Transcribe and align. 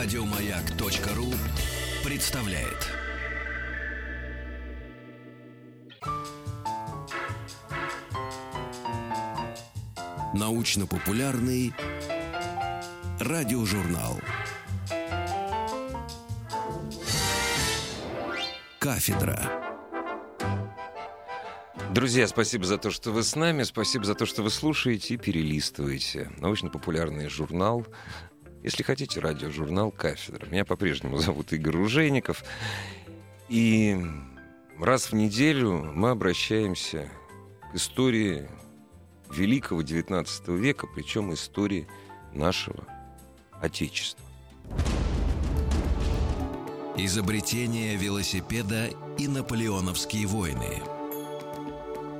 Радиомаяк.ру 0.00 1.26
представляет. 2.04 2.86
Научно-популярный 10.34 11.74
радиожурнал. 13.18 14.20
Кафедра. 18.78 19.68
Друзья, 21.92 22.28
спасибо 22.28 22.64
за 22.64 22.78
то, 22.78 22.92
что 22.92 23.10
вы 23.10 23.24
с 23.24 23.34
нами, 23.34 23.64
спасибо 23.64 24.04
за 24.04 24.14
то, 24.14 24.26
что 24.26 24.44
вы 24.44 24.50
слушаете 24.50 25.14
и 25.14 25.16
перелистываете. 25.16 26.30
Научно-популярный 26.38 27.28
журнал 27.28 27.84
если 28.62 28.82
хотите, 28.82 29.20
радиожурнал 29.20 29.90
«Кафедра». 29.90 30.46
Меня 30.46 30.64
по-прежнему 30.64 31.18
зовут 31.18 31.52
Игорь 31.52 31.76
Ружейников. 31.76 32.44
И 33.48 33.96
раз 34.78 35.10
в 35.10 35.14
неделю 35.14 35.72
мы 35.94 36.10
обращаемся 36.10 37.08
к 37.72 37.76
истории 37.76 38.48
великого 39.30 39.82
XIX 39.82 40.26
века, 40.56 40.86
причем 40.94 41.32
истории 41.32 41.86
нашего 42.32 42.84
Отечества. 43.60 44.24
Изобретение 46.96 47.96
велосипеда 47.96 48.90
и 49.18 49.28
наполеоновские 49.28 50.26
войны. 50.26 50.82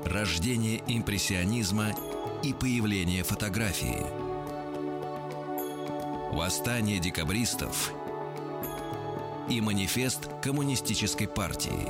Рождение 0.05 0.83
импрессионизма 0.87 1.93
и 2.43 2.53
появление 2.53 3.25
фотографии– 3.25 4.07
Восстание 6.33 6.99
декабристов 6.99 7.93
и 9.49 9.63
манифест 9.63 10.29
коммунистической 10.43 11.27
партии. 11.27 11.89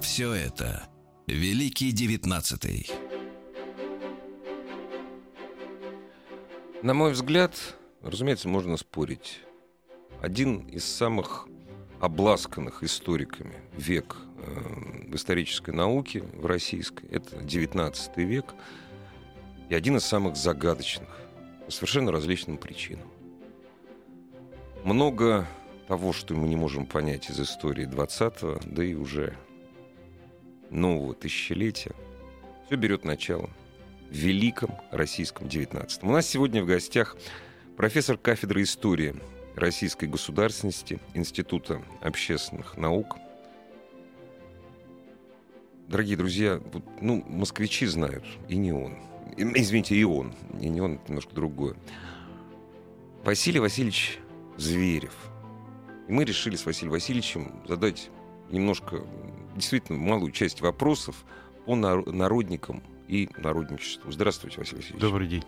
Все 0.00 0.34
это 0.34 0.88
Великий 1.26 1.90
Девятнадцатый. 1.90 2.90
На 6.82 6.92
мой 6.92 7.12
взгляд, 7.12 7.56
разумеется, 8.02 8.46
можно 8.48 8.76
спорить. 8.76 9.40
Один 10.20 10.68
из 10.68 10.84
самых 10.84 11.48
обласканных 11.98 12.82
историками 12.82 13.54
век 13.72 14.16
э, 14.36 15.06
в 15.08 15.16
исторической 15.16 15.70
науке, 15.70 16.22
в 16.34 16.44
российской, 16.44 17.06
это 17.06 17.36
XIX 17.36 17.94
век, 18.16 18.54
и 19.70 19.74
один 19.74 19.96
из 19.96 20.04
самых 20.04 20.36
загадочных 20.36 21.08
по 21.64 21.70
совершенно 21.70 22.12
различным 22.12 22.58
причинам. 22.58 23.08
Много 24.84 25.46
того, 25.88 26.12
что 26.14 26.34
мы 26.34 26.48
не 26.48 26.56
можем 26.56 26.86
понять 26.86 27.28
из 27.28 27.38
истории 27.38 27.86
20-го, 27.86 28.60
да 28.64 28.82
и 28.82 28.94
уже 28.94 29.36
нового 30.70 31.14
тысячелетия, 31.14 31.92
все 32.66 32.76
берет 32.76 33.04
начало 33.04 33.50
в 34.08 34.14
великом 34.14 34.74
российском 34.90 35.48
19 35.48 36.02
У 36.02 36.10
нас 36.10 36.26
сегодня 36.26 36.62
в 36.62 36.66
гостях 36.66 37.16
профессор 37.76 38.16
кафедры 38.16 38.62
истории 38.62 39.14
российской 39.54 40.06
государственности 40.06 40.98
Института 41.12 41.82
общественных 42.00 42.78
наук. 42.78 43.16
Дорогие 45.88 46.16
друзья, 46.16 46.60
ну, 47.02 47.22
москвичи 47.28 47.84
знают, 47.84 48.24
и 48.48 48.56
не 48.56 48.72
он. 48.72 48.96
Извините, 49.36 49.94
и 49.94 50.04
он. 50.04 50.34
И 50.60 50.68
не 50.68 50.80
он, 50.80 50.94
это 50.94 51.08
немножко 51.08 51.34
другое. 51.34 51.76
Василий 53.24 53.60
Васильевич 53.60 54.20
Зверев. 54.60 55.14
И 56.06 56.12
мы 56.12 56.24
решили 56.24 56.54
с 56.54 56.66
Василием 56.66 56.92
Васильевичем 56.92 57.62
задать 57.66 58.10
немножко, 58.50 59.02
действительно, 59.56 59.98
малую 59.98 60.32
часть 60.32 60.60
вопросов 60.60 61.24
по 61.64 61.74
народникам 61.74 62.82
и 63.08 63.30
народничеству. 63.38 64.12
Здравствуйте, 64.12 64.58
Василий 64.58 64.82
Васильевич. 64.82 65.00
Добрый 65.00 65.28
день. 65.28 65.44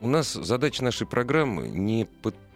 У 0.00 0.08
нас 0.08 0.32
задача 0.32 0.84
нашей 0.84 1.06
программы 1.06 1.68
не 1.68 2.06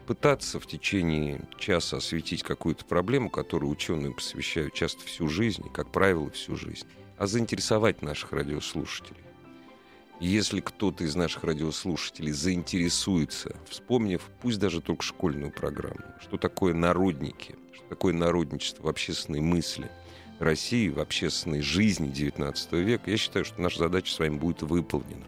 пытаться 0.07 0.61
в 0.61 0.67
течение 0.67 1.41
часа 1.59 1.97
осветить 1.97 2.43
какую-то 2.43 2.85
проблему, 2.85 3.31
которую 3.31 3.71
ученые 3.71 4.13
посвящают 4.13 4.75
часто 4.75 5.05
всю 5.07 5.27
жизнь, 5.29 5.71
как 5.73 5.91
правило, 5.91 6.31
всю 6.31 6.57
жизнь, 6.57 6.87
а 7.17 7.27
заинтересовать 7.27 8.03
наших 8.03 8.33
радиослушателей. 8.33 9.22
Если 10.23 10.61
кто-то 10.61 11.03
из 11.03 11.17
наших 11.17 11.43
радиослушателей 11.43 12.31
заинтересуется, 12.31 13.57
вспомнив, 13.69 14.23
пусть 14.41 14.61
даже 14.61 14.81
только 14.81 15.03
школьную 15.03 15.51
программу, 15.51 15.99
что 16.21 16.37
такое 16.37 16.75
народники, 16.75 17.57
что 17.73 17.85
такое 17.89 18.15
народничество 18.15 18.85
в 18.85 18.89
общественной 18.89 19.41
мысли 19.41 19.91
России, 20.39 20.91
в 20.91 21.01
общественной 21.01 21.61
жизни 21.61 22.09
XIX 22.09 22.55
века, 22.85 23.11
я 23.11 23.17
считаю, 23.17 23.45
что 23.45 23.61
наша 23.61 23.81
задача 23.81 24.13
с 24.15 24.19
вами 24.21 24.37
будет 24.37 24.63
выполнена. 24.63 25.27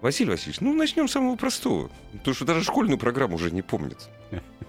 Василий 0.00 0.30
Васильевич, 0.30 0.60
ну 0.60 0.74
начнем 0.74 1.06
с 1.06 1.12
самого 1.12 1.36
простого, 1.36 1.92
потому 2.10 2.34
что 2.34 2.44
даже 2.44 2.64
школьную 2.64 2.98
программу 2.98 3.36
уже 3.36 3.52
не 3.52 3.62
помнят. 3.62 4.10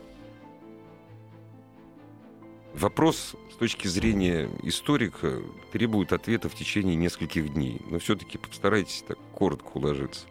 Вопрос 2.79 3.35
с 3.51 3.55
точки 3.55 3.87
зрения 3.87 4.49
историка 4.63 5.41
требует 5.71 6.11
ответа 6.11 6.49
в 6.49 6.55
течение 6.55 6.95
нескольких 6.95 7.53
дней. 7.53 7.81
Но 7.89 7.99
все-таки 7.99 8.37
постарайтесь 8.37 9.03
так 9.07 9.17
коротко 9.33 9.71
уложиться. 9.77 10.25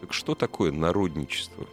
Так 0.00 0.12
что 0.14 0.34
такое 0.34 0.72
народничество? 0.72 1.66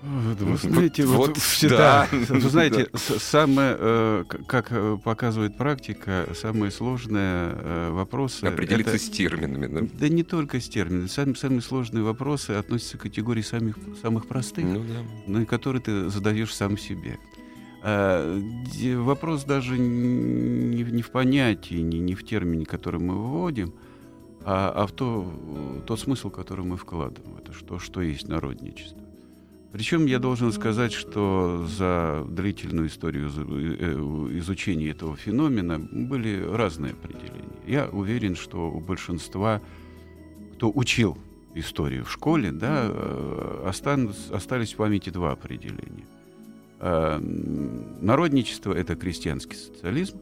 Вы 0.00 0.56
знаете, 0.56 1.04
вот, 1.04 1.28
вот 1.28 1.36
всегда, 1.38 2.08
да, 2.10 2.18
вы 2.34 2.48
знаете, 2.48 2.88
да. 2.92 2.98
самое, 3.18 3.76
э, 3.78 4.24
как 4.46 4.68
э, 4.70 4.96
показывает 5.02 5.58
практика, 5.58 6.28
самые 6.40 6.70
сложные 6.70 7.52
э, 7.52 7.90
вопросы... 7.90 8.44
Определиться 8.44 8.94
это, 8.94 9.04
с 9.04 9.10
терминами, 9.10 9.66
да? 9.66 9.88
Да 9.92 10.08
не 10.08 10.22
только 10.22 10.60
с 10.60 10.68
терминами. 10.68 11.08
Самые, 11.08 11.34
самые 11.34 11.62
сложные 11.62 12.04
вопросы 12.04 12.52
относятся 12.52 12.96
к 12.96 13.02
категории 13.02 13.42
самых, 13.42 13.76
самых 14.00 14.28
простых, 14.28 14.64
ну, 14.64 14.84
да. 14.84 15.02
но 15.26 15.40
и 15.40 15.44
которые 15.44 15.82
ты 15.82 16.08
задаешь 16.10 16.54
сам 16.54 16.78
себе. 16.78 17.18
Э, 17.82 18.40
вопрос 18.96 19.44
даже 19.44 19.78
не, 19.78 20.82
не 20.82 21.02
в 21.02 21.10
понятии, 21.10 21.76
не, 21.76 22.00
не 22.00 22.14
в 22.14 22.24
термине, 22.24 22.66
который 22.66 23.00
мы 23.00 23.14
вводим, 23.14 23.72
а, 24.44 24.72
а 24.74 24.86
в 24.86 24.92
то, 24.92 25.82
тот 25.86 26.00
смысл, 26.00 26.30
который 26.30 26.64
мы 26.64 26.76
вкладываем. 26.76 27.36
Это 27.36 27.52
что, 27.52 27.78
что 27.78 28.00
есть 28.00 28.28
народничество. 28.28 28.98
Причем 29.70 30.06
я 30.06 30.18
должен 30.18 30.50
сказать, 30.50 30.92
что 30.92 31.66
за 31.68 32.24
длительную 32.28 32.88
историю 32.88 33.28
э, 33.28 34.38
изучения 34.38 34.90
этого 34.90 35.16
феномена 35.16 35.78
были 35.78 36.42
разные 36.42 36.94
определения. 36.94 37.58
Я 37.66 37.88
уверен, 37.88 38.34
что 38.34 38.70
у 38.70 38.80
большинства, 38.80 39.60
кто 40.54 40.72
учил 40.74 41.16
историю 41.54 42.04
в 42.04 42.10
школе, 42.10 42.50
да, 42.50 42.86
э, 42.88 43.64
остались, 43.66 44.30
остались 44.30 44.72
в 44.72 44.76
памяти 44.76 45.10
два 45.10 45.32
определения– 45.32 46.06
Э, 46.17 46.17
народничество— 46.80 48.72
это 48.74 48.94
крестьянский 48.96 49.56
социализм. 49.56 50.20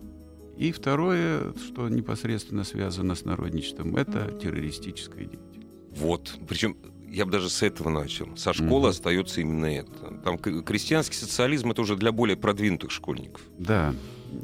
И 0.56 0.72
второе, 0.72 1.52
что 1.54 1.88
непосредственно 1.88 2.64
связано 2.64 3.14
с 3.14 3.24
народничеством, 3.26 3.94
это 3.96 4.30
террористическая 4.42 5.26
деятельность. 5.26 5.70
Вот. 5.90 6.38
Причем 6.48 6.76
я 7.08 7.24
бы 7.24 7.32
даже 7.32 7.50
с 7.50 7.62
этого 7.62 7.88
начал. 7.88 8.28
Со 8.36 8.52
школы 8.52 8.88
mm-hmm. 8.88 8.90
остается 8.90 9.40
именно 9.40 9.66
это. 9.66 10.14
Там 10.24 10.38
крестьянский 10.38 11.16
социализм 11.16 11.70
это 11.70 11.82
уже 11.82 11.96
для 11.96 12.12
более 12.12 12.36
продвинутых 12.36 12.90
школьников. 12.90 13.42
Да. 13.58 13.94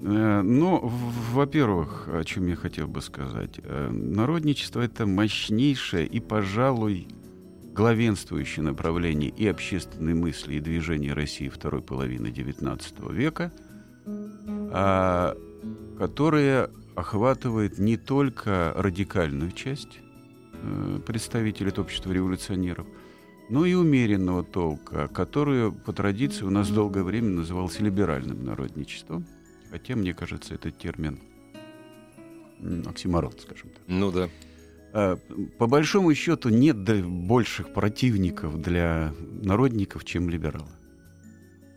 Э, 0.03 0.43
ну, 0.43 0.81
во-первых, 1.33 2.09
о 2.09 2.25
чем 2.25 2.47
я 2.47 2.56
хотел 2.56 2.89
бы 2.89 3.00
сказать. 3.00 3.59
Э, 3.62 3.91
народничество 3.91 4.81
это 4.81 5.06
мощнейшее 5.06 6.06
и, 6.06 6.20
пожалуй, 6.20 7.09
главенствующее 7.73 8.63
направление 8.63 9.31
и 9.31 9.47
общественной 9.47 10.15
мысли, 10.15 10.55
и 10.55 10.61
движения 10.61 11.13
России 11.13 11.49
второй 11.49 11.83
половины 11.83 12.29
XIX 12.29 13.13
века, 13.13 13.53
а, 14.07 15.37
которое 15.99 16.71
охватывает 16.95 17.79
не 17.79 17.97
только 17.97 18.73
радикальную 18.77 19.53
часть 19.53 20.01
э, 20.53 21.01
представителей 21.07 21.73
общества 21.77 22.13
революционеров, 22.13 22.87
но 23.49 23.65
и 23.65 23.75
умеренного 23.75 24.45
толка, 24.45 25.09
которую 25.09 25.73
по 25.73 25.93
традиции 25.93 26.45
у 26.45 26.51
нас 26.51 26.69
долгое 26.69 27.03
время 27.03 27.31
назывался 27.31 27.83
либеральным 27.83 28.45
народничеством. 28.45 29.25
Хотя, 29.71 29.97
мне 29.97 30.13
кажется, 30.13 30.55
этот 30.55 30.77
термин 30.77 31.19
оксиморон, 32.87 33.33
скажем 33.39 33.71
так. 33.71 33.83
Ну 33.87 34.13
да. 34.13 34.29
А, 34.93 35.17
по 35.59 35.67
большому 35.67 36.15
счету 36.15 36.50
нет 36.50 36.77
больших 37.05 37.73
противников 37.73 38.61
для 38.61 39.12
народников, 39.43 40.05
чем 40.05 40.29
либералы. 40.29 40.69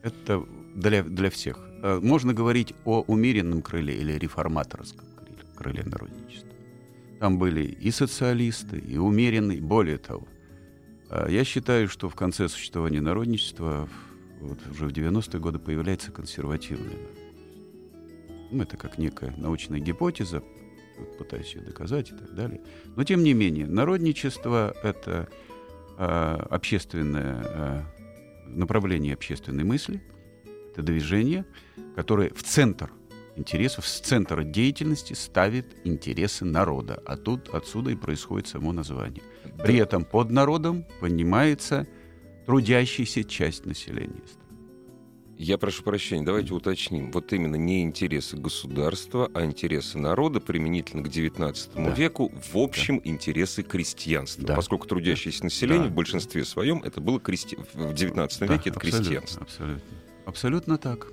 Это 0.04 0.44
для, 0.76 1.04
для 1.04 1.30
всех. 1.30 1.58
А, 1.82 2.00
можно 2.02 2.34
говорить 2.34 2.74
о 2.84 3.02
умеренном 3.02 3.62
крыле 3.62 3.96
или 3.96 4.14
реформаторском 4.14 5.06
крыле, 5.16 5.38
крыле 5.56 5.84
народничества. 5.84 6.50
Там 7.20 7.40
были 7.40 7.64
и 7.64 7.92
социалисты, 7.92 8.78
и 8.78 8.98
умеренные, 8.98 9.62
более 9.62 9.98
того. 9.98 10.28
А 11.10 11.30
я 11.30 11.46
считаю, 11.46 11.88
что 11.88 12.10
в 12.10 12.16
конце 12.16 12.50
существования 12.50 13.02
народничества 13.02 13.88
вот 14.42 14.60
уже 14.70 14.88
в 14.88 14.92
90-е 14.92 15.40
годы 15.40 15.60
появляется 15.60 16.12
консервативное 16.12 16.98
ну, 18.52 18.64
это 18.64 18.78
как 18.78 18.98
некая 18.98 19.34
научная 19.38 19.80
гипотеза, 19.80 20.42
пытаюсь 21.18 21.56
ее 21.56 21.62
доказать 21.62 22.12
и 22.12 22.14
так 22.14 22.34
далее. 22.34 22.62
Но 22.96 23.04
тем 23.04 23.24
не 23.24 23.34
менее, 23.34 23.68
народничество— 23.68 24.76
это 24.84 25.28
э, 25.98 26.38
общественное 26.50 27.44
э, 27.44 27.82
направление 28.48 29.14
общественной 29.14 29.64
мысли, 29.64 30.02
это 30.72 30.82
движение, 30.82 31.46
которое 31.96 32.30
в 32.34 32.44
центр 32.44 32.92
интересов, 33.36 33.88
с 33.88 34.00
центра 34.00 34.44
деятельности 34.44 35.14
ставит 35.14 35.68
интересы 35.84 36.46
народа. 36.46 37.02
А 37.06 37.18
тут 37.18 37.50
отсюда 37.50 37.92
и 37.92 37.96
происходит 37.96 38.48
само 38.48 38.72
название. 38.72 39.24
При 39.62 39.78
этом 39.78 40.06
под 40.06 40.32
народом 40.32 40.86
понимается 41.00 41.88
трудящаяся 42.46 43.24
часть 43.24 43.66
населения. 43.66 44.22
Я 45.38 45.58
прошу 45.58 45.84
прощения, 45.84 46.24
давайте 46.24 46.54
уточним. 46.54 47.12
Вот 47.12 47.34
именно 47.34 47.58
не 47.58 47.84
интересы 47.84 48.38
государства, 48.38 49.30
а 49.34 49.44
интересы 49.44 49.98
народа 49.98 50.40
применительно 50.40 51.04
к 51.04 51.08
XIX 51.08 51.56
да. 51.76 51.90
веку, 51.92 52.32
в 52.54 52.58
общем, 52.58 53.02
да. 53.04 53.10
интересы 53.10 53.64
крестьянства. 53.64 54.46
Да. 54.46 54.56
Поскольку 54.56 54.88
трудящееся 54.88 55.44
население 55.44 55.86
да. 55.86 55.90
в 55.90 55.94
большинстве 55.94 56.46
своем 56.46 56.82
это 56.84 57.02
было 57.02 57.20
крести... 57.20 57.58
в 57.74 57.76
XIX 57.76 58.30
да, 58.40 58.46
веке 58.46 58.70
это 58.70 58.80
абсолютно, 58.80 58.80
крестьянство. 58.80 59.42
Абсолютно. 59.42 59.82
Абсолютно 60.26 60.78
так. 60.78 61.08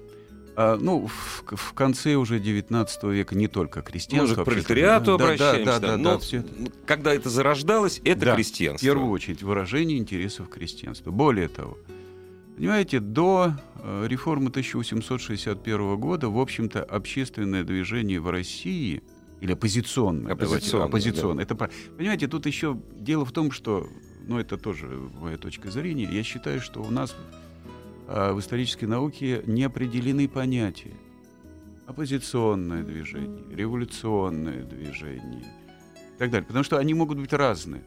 А, 0.54 0.76
ну, 0.76 1.08
в, 1.08 1.44
в 1.56 1.72
конце 1.72 2.14
уже 2.14 2.38
XIX 2.38 3.12
века 3.12 3.34
не 3.34 3.48
только 3.48 3.82
крестьянство. 3.82 4.36
Мы 4.36 4.42
к 4.42 4.44
пролетариату 4.44 5.18
да, 5.18 5.24
обращаемся. 5.24 5.64
Да, 5.64 5.78
да, 5.80 5.86
да, 5.88 5.96
но 5.96 6.12
да, 6.12 6.18
все 6.18 6.44
когда 6.86 7.12
это 7.12 7.28
зарождалось, 7.28 8.00
это 8.04 8.26
да, 8.26 8.34
крестьянство. 8.36 8.86
В 8.86 8.88
первую 8.88 9.10
очередь 9.10 9.42
выражение 9.42 9.98
интересов 9.98 10.48
крестьянства. 10.48 11.10
Более 11.10 11.48
того, 11.48 11.76
Понимаете, 12.56 13.00
до 13.00 13.54
реформы 13.82 14.48
1861 14.50 15.96
года, 15.96 16.28
в 16.28 16.38
общем-то, 16.38 16.82
общественное 16.84 17.64
движение 17.64 18.20
в 18.20 18.30
России 18.30 19.02
или 19.40 19.52
оппозиционное, 19.52 20.32
оппозиционное, 20.32 20.88
давайте, 20.88 21.08
оппозиционное. 21.08 21.46
Да. 21.46 21.54
Это, 21.54 21.70
понимаете, 21.96 22.28
тут 22.28 22.46
еще 22.46 22.80
дело 22.94 23.24
в 23.24 23.32
том, 23.32 23.50
что, 23.50 23.88
ну, 24.26 24.38
это 24.38 24.56
тоже 24.56 24.86
моя 25.20 25.36
точка 25.36 25.70
зрения, 25.70 26.08
я 26.10 26.22
считаю, 26.22 26.60
что 26.60 26.80
у 26.80 26.90
нас 26.90 27.16
э, 28.06 28.32
в 28.32 28.38
исторической 28.38 28.84
науке 28.84 29.42
не 29.46 29.64
определены 29.64 30.28
понятия. 30.28 30.94
Оппозиционное 31.86 32.84
движение, 32.84 33.44
революционное 33.50 34.62
движение 34.62 35.42
и 36.14 36.18
так 36.18 36.30
далее. 36.30 36.46
Потому 36.46 36.62
что 36.62 36.78
они 36.78 36.94
могут 36.94 37.18
быть 37.18 37.32
разные. 37.32 37.82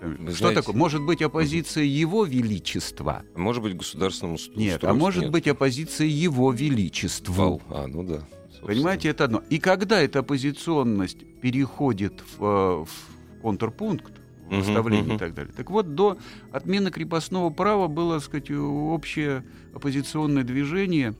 Вы 0.00 0.30
что 0.30 0.38
знаете, 0.38 0.60
такое? 0.60 0.76
Может 0.76 1.02
быть 1.02 1.20
оппозиция 1.20 1.84
его 1.84 2.24
величества? 2.24 3.22
Может 3.36 3.62
быть 3.62 3.76
государственному 3.76 4.36
устройству? 4.36 4.62
Нет, 4.62 4.84
а 4.84 4.94
может 4.94 5.24
нет. 5.24 5.32
быть 5.32 5.46
оппозиция 5.46 6.06
его 6.06 6.52
величеству. 6.52 7.60
А, 7.68 7.86
ну 7.86 8.02
да. 8.02 8.20
Собственно. 8.48 8.66
Понимаете, 8.66 9.08
это 9.10 9.24
одно. 9.24 9.42
И 9.50 9.58
когда 9.58 10.00
эта 10.00 10.20
оппозиционность 10.20 11.18
переходит 11.42 12.22
в, 12.38 12.44
э, 12.44 12.84
в 12.84 13.42
контрпункт, 13.42 14.12
в 14.48 14.56
выставление 14.56 15.04
uh-huh, 15.04 15.12
uh-huh. 15.12 15.16
и 15.16 15.18
так 15.18 15.34
далее. 15.34 15.52
Так 15.56 15.70
вот, 15.70 15.94
до 15.94 16.18
отмены 16.50 16.90
крепостного 16.90 17.50
права 17.50 17.86
было, 17.86 18.16
так 18.16 18.24
сказать, 18.24 18.50
общее 18.50 19.44
оппозиционное 19.74 20.44
движение, 20.44 21.14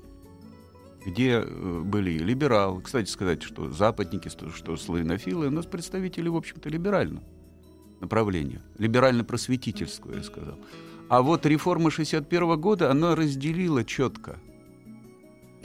где 1.07 1.43
э, 1.45 1.83
были 1.85 2.19
либералы. 2.19 2.81
Кстати 2.81 3.09
сказать, 3.11 3.43
что 3.43 3.71
западники, 3.71 4.29
что 4.29 4.77
славянофилы, 4.77 5.49
у 5.49 5.51
нас 5.51 5.67
представители, 5.67 6.29
в 6.29 6.37
общем-то, 6.37 6.69
либерального 6.71 7.23
направления, 8.01 8.63
либерально-просветительскую, 8.79 10.17
я 10.17 10.23
сказал. 10.23 10.59
А 11.09 11.23
вот 11.23 11.45
реформа 11.45 11.91
61 11.91 12.61
года, 12.61 12.91
она 12.91 13.17
разделила 13.17 13.85
четко 13.85 14.39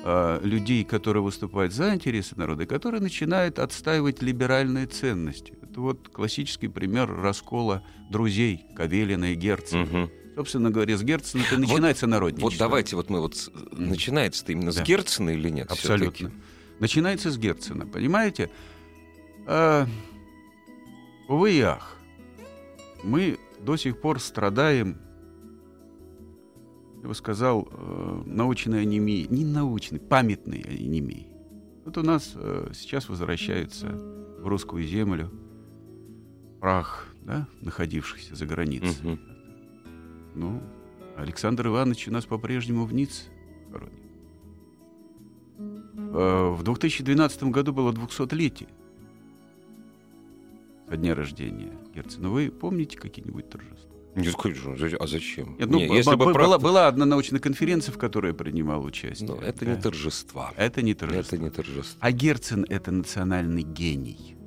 э, 0.03 0.39
людей, 0.41 0.83
которые 0.83 1.21
выступают 1.21 1.71
за 1.71 1.93
интересы 1.93 2.35
народа, 2.35 2.63
и 2.63 2.65
которые 2.65 2.99
начинают 2.99 3.59
отстаивать 3.59 4.23
либеральные 4.23 4.87
ценности. 4.87 5.53
Это 5.61 5.81
вот 5.81 6.09
классический 6.09 6.67
пример 6.67 7.13
раскола 7.13 7.83
друзей 8.09 8.65
Кавелина 8.75 9.33
и 9.33 9.35
Герцена. 9.35 9.83
Угу. 9.83 10.11
Собственно 10.35 10.71
говоря, 10.71 10.97
с 10.97 11.03
Герцена 11.03 11.43
это 11.43 11.57
начинается 11.59 12.07
вот, 12.07 12.11
народничество. 12.11 12.49
Вот 12.49 12.57
давайте 12.57 12.95
вот 12.95 13.09
мы 13.09 13.21
вот... 13.21 13.35
Начинается-то 13.71 14.51
именно 14.51 14.71
да. 14.73 14.83
с 14.83 14.87
Герцена 14.87 15.29
или 15.29 15.49
нет? 15.49 15.71
Абсолютно. 15.71 16.31
Начинается 16.79 17.29
с 17.31 17.37
Герцена, 17.37 17.85
понимаете? 17.85 18.49
А, 19.45 19.87
увы 21.29 21.53
и 21.53 21.61
ах 21.61 21.94
мы 23.05 23.37
до 23.59 23.77
сих 23.77 24.01
пор 24.01 24.19
страдаем, 24.19 24.97
я 27.01 27.07
бы 27.07 27.15
сказал, 27.15 27.67
э, 27.71 28.23
научной 28.25 28.81
анемией, 28.81 29.27
не 29.29 29.45
научной, 29.45 29.99
памятной 29.99 30.61
анемией. 30.61 31.27
Вот 31.85 31.97
у 31.97 32.01
нас 32.01 32.33
э, 32.35 32.71
сейчас 32.73 33.07
возвращается 33.07 33.89
в 34.39 34.47
русскую 34.47 34.83
землю 34.83 35.31
прах, 36.59 37.07
да, 37.21 37.47
находившийся 37.61 38.35
за 38.35 38.45
границей. 38.47 39.13
Угу. 39.13 39.19
Ну, 40.33 40.63
Александр 41.15 41.67
Иванович 41.67 42.07
у 42.07 42.11
нас 42.11 42.25
по-прежнему 42.25 42.85
в 42.85 42.93
Ницце 42.93 43.25
хоронит. 43.71 43.93
Э, 45.57 46.49
в 46.57 46.63
2012 46.63 47.43
году 47.43 47.71
было 47.71 47.91
200-летие 47.91 48.69
со 50.87 50.97
дня 50.97 51.13
рождения 51.13 51.84
Герцена. 51.95 52.29
Вы 52.29 52.51
помните 52.51 52.97
какие-нибудь 52.97 53.49
торжества? 53.49 53.95
Нет, 54.15 54.35
конечно, 54.35 54.73
а 54.99 55.07
зачем? 55.07 55.57
Нет, 55.59 55.69
ну, 55.69 55.77
Нет, 55.77 55.91
если 55.91 56.15
бы 56.15 56.33
была, 56.33 56.57
была 56.57 56.87
одна 56.87 57.05
научная 57.05 57.41
конференция, 57.41 57.91
в 57.91 57.97
которой 57.97 58.27
я 58.27 58.33
принимал 58.33 58.83
участие. 58.83 59.27
Но 59.27 59.35
это 59.35 59.65
да. 59.65 59.75
не 59.75 59.81
торжества. 59.81 60.53
Это 60.55 60.81
не 60.81 60.93
торжество. 60.93 61.35
Это 61.35 61.43
не 61.43 61.49
торжество. 61.49 61.97
А 61.99 62.11
Герцен— 62.13 62.65
это 62.69 62.91
национальный 62.91 63.63
гений. 63.63 64.37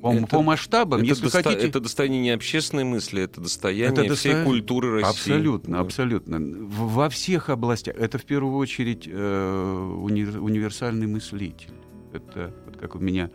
По, 0.00 0.12
это, 0.12 0.26
по 0.26 0.42
масштабам, 0.42 1.00
это 1.00 1.08
если 1.08 1.24
досто... 1.24 1.42
хотите... 1.42 1.66
Это 1.66 1.80
достояние 1.80 2.20
не 2.20 2.30
общественной 2.30 2.84
мысли, 2.84 3.22
это 3.22 3.40
достояние 3.40 3.90
это 3.90 4.08
досто... 4.08 4.16
всей 4.16 4.44
культуры 4.44 5.00
России. 5.00 5.10
Абсолютно, 5.10 5.80
абсолютно. 5.80 6.38
Во 6.40 7.08
всех 7.08 7.48
областях. 7.48 7.96
Это 7.96 8.18
в 8.18 8.24
первую 8.24 8.56
очередь 8.58 9.08
э, 9.10 9.96
уни... 9.98 10.24
универсальный 10.24 11.06
мыслитель. 11.06 11.72
Это, 12.12 12.54
вот 12.66 12.76
как 12.76 12.94
у 12.94 12.98
меня 12.98 13.30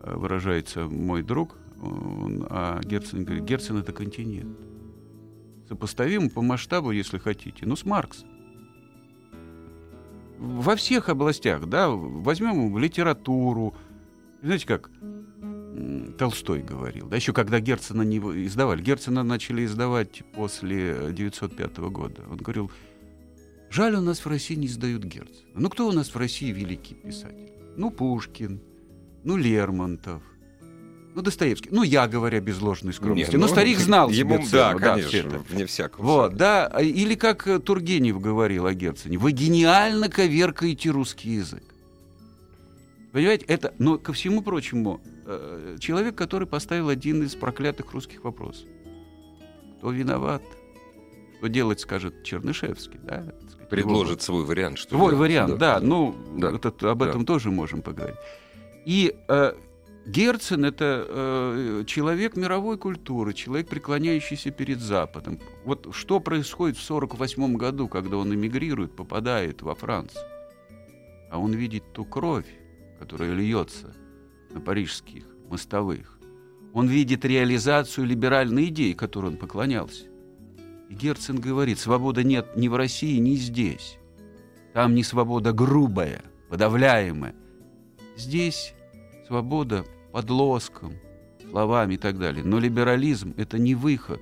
э, 0.00 0.14
выражается 0.16 0.86
мой 0.86 1.22
друг 1.22 1.56
а 1.80 2.80
Герцен 2.82 3.24
говорит, 3.24 3.44
Герцен 3.44 3.76
это 3.78 3.92
континент. 3.92 4.56
Сопоставим 5.68 6.30
по 6.30 6.42
масштабу, 6.42 6.90
если 6.90 7.18
хотите, 7.18 7.66
ну, 7.66 7.76
с 7.76 7.84
Марксом. 7.84 8.28
Во 10.38 10.76
всех 10.76 11.08
областях, 11.08 11.66
да, 11.66 11.90
возьмем 11.90 12.78
литературу. 12.78 13.74
Знаете, 14.40 14.66
как 14.66 14.90
Толстой 16.16 16.62
говорил, 16.62 17.08
да, 17.08 17.16
еще 17.16 17.32
когда 17.32 17.60
Герцена 17.60 18.02
не 18.02 18.18
издавали. 18.46 18.82
Герцена 18.82 19.22
начали 19.22 19.64
издавать 19.64 20.22
после 20.32 21.12
905 21.12 21.78
года. 21.78 22.22
Он 22.30 22.38
говорил, 22.38 22.70
жаль, 23.68 23.94
у 23.94 24.00
нас 24.00 24.24
в 24.24 24.26
России 24.26 24.54
не 24.54 24.66
издают 24.66 25.04
Герцена. 25.04 25.50
Ну, 25.54 25.68
кто 25.68 25.88
у 25.88 25.92
нас 25.92 26.14
в 26.14 26.16
России 26.16 26.50
великий 26.50 26.94
писатель? 26.94 27.52
Ну, 27.76 27.90
Пушкин, 27.90 28.60
ну, 29.24 29.36
Лермонтов– 29.36 30.22
ну, 31.14 31.22
Достоевский. 31.22 31.68
Ну, 31.72 31.82
я 31.82 32.06
говоря 32.06 32.40
без 32.40 32.60
ложной 32.60 32.92
скромности. 32.92 33.32
Не, 33.32 33.38
ну, 33.38 33.42
Но 33.42 33.48
старик 33.48 33.78
знал 33.80 34.10
ему, 34.10 34.36
себе 34.36 34.46
цену, 34.46 34.78
да, 34.78 34.94
конечно, 34.94 35.16
это. 35.16 35.38
вне 35.48 35.66
всякого. 35.66 36.04
Вот, 36.04 36.36
да. 36.36 36.66
А, 36.66 36.82
или 36.82 37.14
как 37.14 37.46
э, 37.46 37.58
Тургенев 37.58 38.20
говорил 38.20 38.66
о 38.66 38.74
Герцене. 38.74 39.18
Вы 39.18 39.32
гениально 39.32 40.08
коверкаете 40.08 40.90
русский 40.90 41.30
язык. 41.30 41.64
Понимаете, 43.12 43.46
это, 43.46 43.74
но 43.78 43.98
ко 43.98 44.12
всему 44.12 44.42
прочему, 44.42 45.00
э, 45.26 45.76
человек, 45.80 46.14
который 46.14 46.46
поставил 46.46 46.88
один 46.88 47.22
из 47.22 47.34
проклятых 47.34 47.92
русских 47.92 48.22
вопросов. 48.22 48.68
Кто 49.78 49.90
виноват? 49.90 50.42
Что 51.38 51.48
делать, 51.48 51.80
скажет 51.80 52.22
Чернышевский, 52.24 52.98
да? 53.02 53.24
Предложит 53.70 54.22
свой 54.22 54.44
вариант. 54.44 54.78
Что 54.78 54.96
свой 54.96 55.14
вариант, 55.14 55.58
да. 55.58 55.78
да. 55.78 55.86
Ну, 55.86 56.14
да. 56.36 56.52
Этот, 56.52 56.82
об 56.82 57.02
этом 57.02 57.20
да. 57.20 57.26
тоже 57.26 57.50
можем 57.50 57.82
поговорить. 57.82 58.16
И 58.84 59.14
э, 59.28 59.52
Герцен— 60.08 60.64
это 60.66 61.04
э, 61.06 61.84
человек 61.86 62.34
мировой 62.34 62.78
культуры, 62.78 63.34
человек, 63.34 63.68
преклоняющийся 63.68 64.50
перед 64.50 64.80
Западом. 64.80 65.38
Вот 65.66 65.88
что 65.92 66.18
происходит 66.18 66.78
в 66.78 66.90
1948 66.90 67.56
году, 67.56 67.88
когда 67.88 68.16
он 68.16 68.34
эмигрирует, 68.34 68.96
попадает 68.96 69.60
во 69.60 69.74
Францию? 69.74 70.24
А 71.30 71.38
он 71.38 71.52
видит 71.52 71.92
ту 71.92 72.06
кровь, 72.06 72.46
которая 72.98 73.34
льется 73.34 73.94
на 74.50 74.62
парижских 74.62 75.24
мостовых. 75.50 76.18
Он 76.72 76.88
видит 76.88 77.26
реализацию 77.26 78.06
либеральной 78.06 78.68
идеи, 78.68 78.94
которой 78.94 79.26
он 79.26 79.36
поклонялся. 79.36 80.06
И 80.88 80.94
Герцен 80.94 81.38
говорит, 81.38 81.78
свобода 81.78 82.22
нет 82.22 82.56
ни 82.56 82.68
в 82.68 82.76
России, 82.76 83.18
ни 83.18 83.34
здесь. 83.34 83.98
Там 84.72 84.94
не 84.94 85.04
свобода 85.04 85.52
грубая, 85.52 86.22
подавляемая. 86.48 87.34
Здесь 88.16 88.72
свобода 89.26 89.84
под 90.12 90.30
лоском, 90.30 90.94
словами 91.50 91.94
и 91.94 91.96
так 91.96 92.18
далее. 92.18 92.44
Но 92.44 92.58
либерализм— 92.58 93.34
это 93.36 93.58
не 93.58 93.74
выход. 93.74 94.20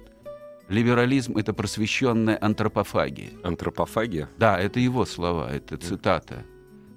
Либерализм— 0.69 1.37
это 1.39 1.53
просвещенная 1.53 2.39
антропофагия. 2.41 3.31
Антропофагия? 3.43 4.29
Да, 4.39 4.59
это 4.59 4.81
его 4.81 5.05
слова, 5.05 5.51
это 5.51 5.77
цитата. 5.77 6.45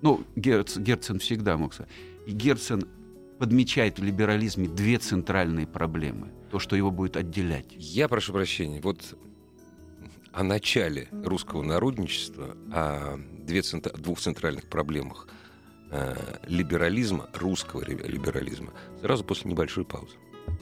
Ну, 0.01 0.24
Герц, 0.36 0.77
Герцен 0.77 1.19
всегда 1.19 1.58
мог 1.58 1.74
сказать. 1.74 1.91
И 2.25 2.31
Герцен 2.31 2.88
подмечает 3.38 4.00
в 4.00 4.03
либерализме 4.03 4.67
две 4.67 4.98
центральные 4.98 5.67
проблемы. 5.67 6.31
То, 6.51 6.60
что 6.60 6.75
его 6.75 6.89
будет 6.89 7.15
отделять. 7.15 7.67
Я 7.77 8.08
прошу 8.08 8.34
прощения. 8.34 8.81
Вот 8.81 9.15
о 10.31 10.43
начале 10.43 11.08
русского 11.12 11.63
народничества, 11.63 12.55
о 12.72 13.17
две, 13.39 13.62
двух 13.98 14.19
центральных 14.19 14.67
проблемах 14.67 15.27
либерализма, 16.48 17.29
русского 17.34 17.84
либерализма, 17.84 18.74
сразу 19.01 19.24
после 19.24 19.50
небольшой 19.51 19.86
паузы. 19.86 20.15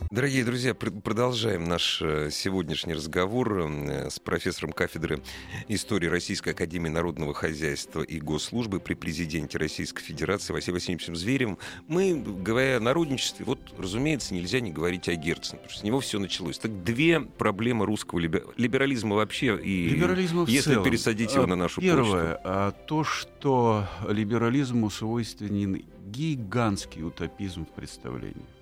Дорогие 0.10 0.44
друзья, 0.44 0.74
продолжаем 0.74 1.65
наш 1.65 2.01
э, 2.01 2.29
сегодняшний 2.32 2.94
разговор 2.94 3.60
э, 3.60 4.10
с 4.10 4.20
профессором 4.20 4.72
кафедры 4.72 5.22
истории 5.67 6.08
Российской 6.08 6.50
Академии 6.50 6.89
Народного 6.89 7.34
Хозяйства 7.34 8.01
и 8.01 8.20
Госслужбы 8.20 8.79
при 8.79 8.94
президенте 8.94 9.58
Российской 9.58 10.01
Федерации 10.01 10.53
Василием 10.53 10.75
Васильевичем 10.75 11.15
Зверевым. 11.15 11.58
Мы, 11.88 12.15
говоря 12.15 12.77
о 12.77 12.79
народничестве, 12.79 13.46
вот, 13.46 13.60
разумеется, 13.77 14.34
нельзя 14.34 14.60
не 14.60 14.72
говорить 14.72 15.08
о 15.10 15.15
Герцене, 15.15 15.58
потому 15.58 15.70
что 15.70 15.79
с 15.82 15.84
него 15.84 16.00
все 16.00 16.20
началось. 16.20 16.58
Так 16.58 16.84
две 16.84 17.20
проблемы 17.20 17.86
русского 17.86 18.20
либерализма 18.20 19.15
вообще, 19.15 19.60
и 19.62 19.89
либерализма 19.89 20.46
если 20.48 20.72
целом. 20.72 20.84
пересадить 20.86 21.34
его 21.34 21.44
а, 21.44 21.48
на 21.48 21.56
нашу 21.56 21.82
Первое, 21.82 22.36
почту. 22.36 22.41
А, 22.46 22.72
то, 22.72 23.03
что 23.03 23.88
либерализму 24.08 24.89
свойственен 24.89 25.86
гигантский 26.08 27.03
утопизм 27.03 27.65
в 27.65 27.70
представлении. 27.70 28.57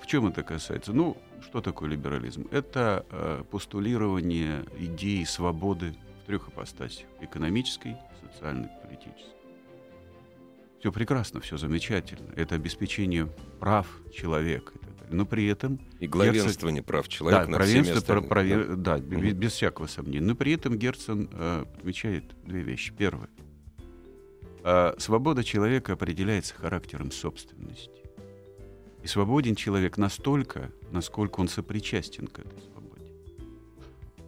В 0.00 0.06
чем 0.06 0.26
это 0.26 0.42
касается? 0.42 0.92
Ну, 0.92 1.16
что 1.42 1.60
такое 1.60 1.90
либерализм? 1.90 2.46
Это 2.50 3.04
э, 3.10 3.44
постулирование 3.50 4.64
идеи 4.78 5.24
свободы 5.24 5.94
в 6.22 6.26
трех 6.26 6.48
ипостасях. 6.48 7.06
Экономической, 7.20 7.96
социальной, 8.22 8.68
политической. 8.82 9.34
Все 10.80 10.92
прекрасно, 10.92 11.40
все 11.40 11.56
замечательно. 11.56 12.32
Это 12.36 12.54
обеспечение 12.54 13.26
прав 13.58 13.88
человека. 14.12 14.72
Но 15.08 15.24
при 15.24 15.46
этом... 15.46 15.80
И 16.00 16.06
главенствование 16.06 16.82
Герцен... 16.82 16.84
прав 16.84 17.08
человека 17.08 17.46
да, 17.46 17.58
над 17.58 17.66
всеми. 17.66 18.00
Про, 18.00 18.20
про, 18.22 18.76
да, 18.76 18.96
угу. 18.96 19.04
без, 19.04 19.34
без 19.34 19.52
всякого 19.52 19.86
сомнения. 19.86 20.26
Но 20.26 20.34
при 20.34 20.52
этом 20.52 20.76
Герцен 20.76 21.30
э, 21.32 21.64
отмечает 21.78 22.24
две 22.44 22.62
вещи. 22.62 22.92
Первое. 22.92 23.28
Э, 24.64 24.94
свобода 24.98 25.44
человека 25.44 25.92
определяется 25.92 26.54
характером 26.54 27.10
собственности. 27.10 28.05
И 29.06 29.08
свободен 29.08 29.54
человек 29.54 29.98
настолько, 29.98 30.72
насколько 30.90 31.38
он 31.38 31.46
сопричастен 31.46 32.26
к 32.26 32.40
этой 32.40 32.60
свободе. 32.60 33.12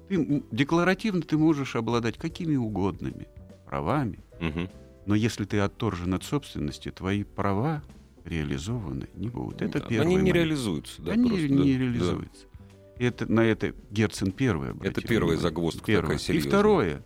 Ты, 0.09 0.45
декларативно 0.53 1.23
ты 1.23 1.37
можешь 1.37 1.75
обладать 1.75 2.17
какими 2.17 2.55
угодными 2.55 3.27
правами, 3.67 4.21
угу. 4.41 4.71
но 5.05 5.17
если 5.17 5.47
ты 5.47 5.59
отторжен 5.59 6.15
от 6.15 6.23
собственности, 6.23 6.93
твои 6.93 7.25
права 7.25 7.83
реализованы 8.25 9.09
не 9.17 9.29
будут. 9.29 9.63
Это 9.63 9.81
да, 9.81 9.87
первый 9.87 10.07
Они 10.07 10.15
не 10.15 10.21
момент. 10.21 10.37
реализуются. 10.37 11.03
Да, 11.03 11.11
Они 11.11 11.29
просто, 11.29 11.49
не 11.49 11.73
да, 11.73 11.79
реализуются. 11.81 12.47
Да. 12.53 13.05
Это, 13.05 13.33
на 13.33 13.41
это 13.41 13.75
Герцен 13.91 14.31
первый 14.31 14.71
Это 14.83 15.03
первая 15.03 15.39
загвоздка 15.39 15.87
первое. 15.87 16.03
такая 16.03 16.19
серьезная. 16.19 16.47
И 16.47 16.53
второе, 16.53 17.05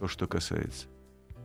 то, 0.00 0.08
что 0.08 0.26
касается. 0.26 0.88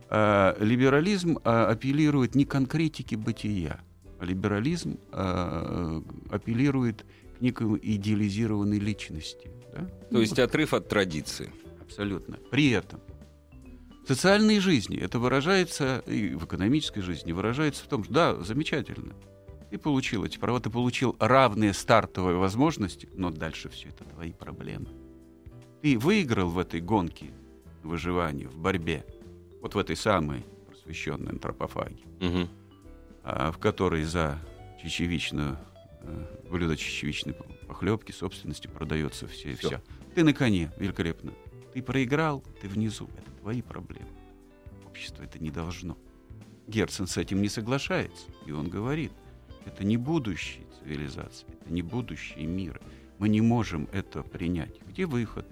А, 0.08 0.56
либерализм 0.58 1.38
а, 1.44 1.68
апеллирует 1.68 2.34
не 2.34 2.44
конкретике 2.44 3.16
бытия, 3.16 3.78
либерализм 4.20 4.98
э, 5.12 6.02
апеллирует 6.30 7.04
к 7.38 7.40
некой 7.40 7.78
идеализированной 7.82 8.78
личности. 8.78 9.50
Да? 9.72 9.86
То 9.86 10.06
ну, 10.10 10.20
есть 10.20 10.36
вот. 10.36 10.40
отрыв 10.40 10.74
от 10.74 10.88
традиции. 10.88 11.52
Абсолютно. 11.80 12.38
При 12.50 12.70
этом 12.70 13.00
в 14.04 14.08
социальной 14.08 14.60
жизни 14.60 14.98
это 14.98 15.18
выражается, 15.18 16.02
и 16.06 16.34
в 16.34 16.44
экономической 16.44 17.00
жизни 17.00 17.32
выражается 17.32 17.84
в 17.84 17.88
том, 17.88 18.04
что 18.04 18.12
да, 18.12 18.34
замечательно, 18.42 19.14
ты 19.70 19.78
получил 19.78 20.24
эти 20.24 20.38
права, 20.38 20.60
ты 20.60 20.70
получил 20.70 21.16
равные 21.20 21.72
стартовые 21.72 22.36
возможности, 22.36 23.08
но 23.14 23.30
дальше 23.30 23.68
все 23.68 23.88
это 23.88 24.04
твои 24.04 24.32
проблемы. 24.32 24.88
Ты 25.82 25.98
выиграл 25.98 26.50
в 26.50 26.58
этой 26.58 26.80
гонке 26.80 27.30
выживания, 27.82 28.48
в 28.48 28.58
борьбе, 28.58 29.04
вот 29.62 29.74
в 29.74 29.78
этой 29.78 29.96
самой 29.96 30.44
просвещенной 30.66 31.32
антропофагии. 31.32 32.04
Угу. 32.20 32.48
А, 33.22 33.52
в 33.52 33.58
которой 33.58 34.04
за 34.04 34.38
чечевичную 34.82 35.58
э, 36.02 36.26
блюдо 36.50 36.76
чечевичной 36.76 37.34
похлебки 37.68 38.12
собственности 38.12 38.66
продается 38.66 39.26
все 39.26 39.52
и 39.52 39.54
все. 39.54 39.82
Ты 40.14 40.24
на 40.24 40.32
коне, 40.32 40.72
великолепно. 40.78 41.32
Ты 41.74 41.82
проиграл, 41.82 42.42
ты 42.60 42.68
внизу. 42.68 43.08
Это 43.16 43.30
твои 43.40 43.62
проблемы. 43.62 44.08
Общество 44.86 45.22
это 45.22 45.38
не 45.38 45.50
должно. 45.50 45.96
Герцен 46.66 47.06
с 47.06 47.16
этим 47.16 47.42
не 47.42 47.48
соглашается. 47.48 48.26
И 48.46 48.52
он 48.52 48.68
говорит, 48.68 49.12
это 49.66 49.84
не 49.84 49.96
будущее 49.96 50.64
цивилизации, 50.78 51.46
это 51.48 51.72
не 51.72 51.82
будущее 51.82 52.46
мира. 52.46 52.80
Мы 53.18 53.28
не 53.28 53.40
можем 53.40 53.86
это 53.92 54.22
принять. 54.22 54.80
Где 54.88 55.04
выход? 55.04 55.46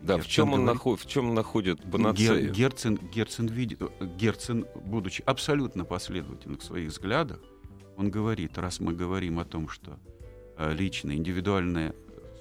Да, 0.00 0.14
Герцен 0.14 0.22
в 0.22 0.32
чем, 0.32 0.52
он 0.52 0.64
наход, 0.64 1.00
в 1.00 1.06
чем 1.06 1.34
находит 1.34 1.82
панацею? 1.90 2.46
Гер, 2.46 2.54
Герцен, 2.54 2.96
Герцен, 2.96 3.46
видит, 3.46 3.80
Герцен, 4.16 4.66
будучи 4.84 5.22
абсолютно 5.26 5.84
последовательным 5.84 6.58
в 6.58 6.64
своих 6.64 6.90
взглядах, 6.90 7.40
он 7.96 8.10
говорит, 8.10 8.56
раз 8.58 8.78
мы 8.78 8.92
говорим 8.92 9.40
о 9.40 9.44
том, 9.44 9.68
что 9.68 9.98
э, 10.56 10.72
личная, 10.72 11.16
индивидуальная 11.16 11.94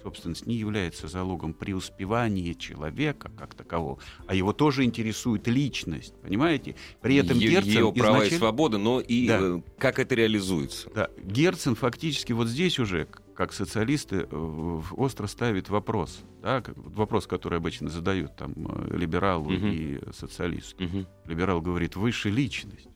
собственность 0.03 0.45
не 0.45 0.55
является 0.55 1.07
залогом 1.07 1.53
преуспевания 1.53 2.53
человека 2.53 3.31
как 3.37 3.55
такового, 3.55 3.99
а 4.27 4.35
его 4.35 4.53
тоже 4.53 4.83
интересует 4.83 5.47
личность, 5.47 6.13
понимаете? 6.21 6.75
При 7.01 7.15
этом 7.15 7.37
Е- 7.37 7.49
Герцен... 7.49 7.71
Ее 7.71 7.91
права 7.91 8.17
изначально... 8.17 8.35
и 8.35 8.37
свободы, 8.37 8.77
но 8.77 9.01
и 9.01 9.27
да. 9.27 9.39
Э, 9.41 9.61
как 9.77 9.99
это 9.99 10.15
реализуется. 10.15 10.89
Да. 10.93 11.09
Герцен 11.21 11.75
фактически 11.75 12.33
вот 12.33 12.47
здесь 12.47 12.79
уже 12.79 13.07
как 13.37 13.53
социалисты 13.53 14.27
э, 14.29 14.81
остро 14.97 15.27
ставят 15.27 15.69
вопрос, 15.69 16.23
да, 16.41 16.63
вопрос, 16.75 17.27
который 17.27 17.59
обычно 17.59 17.87
задают 17.87 18.35
там 18.35 18.53
э, 18.57 18.97
либералу 18.97 19.53
угу. 19.53 19.67
и 19.67 19.99
социалисту. 20.11 20.83
Угу. 20.83 21.05
Либерал 21.25 21.61
говорит, 21.61 21.95
выше 21.95 22.31
личность. 22.31 22.89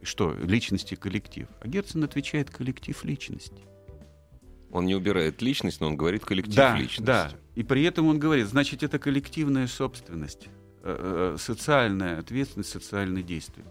И 0.00 0.06
что, 0.06 0.34
личности 0.34 0.94
коллектив? 0.94 1.46
А 1.60 1.68
Герцен 1.68 2.02
отвечает, 2.02 2.48
коллектив 2.48 3.04
личности. 3.04 3.62
Он 4.72 4.86
не 4.86 4.94
убирает 4.94 5.42
личность, 5.42 5.82
но 5.82 5.88
он 5.88 5.96
говорит 5.96 6.24
коллектив 6.24 6.54
да, 6.54 6.74
личности. 6.74 7.02
Да, 7.02 7.30
и 7.54 7.62
при 7.62 7.82
этом 7.82 8.06
он 8.06 8.18
говорит, 8.18 8.46
значит, 8.46 8.82
это 8.82 8.98
коллективная 8.98 9.66
собственность, 9.66 10.48
э, 10.82 11.36
социальная 11.38 12.18
ответственность, 12.18 12.70
социальные 12.70 13.24
действия. 13.24 13.64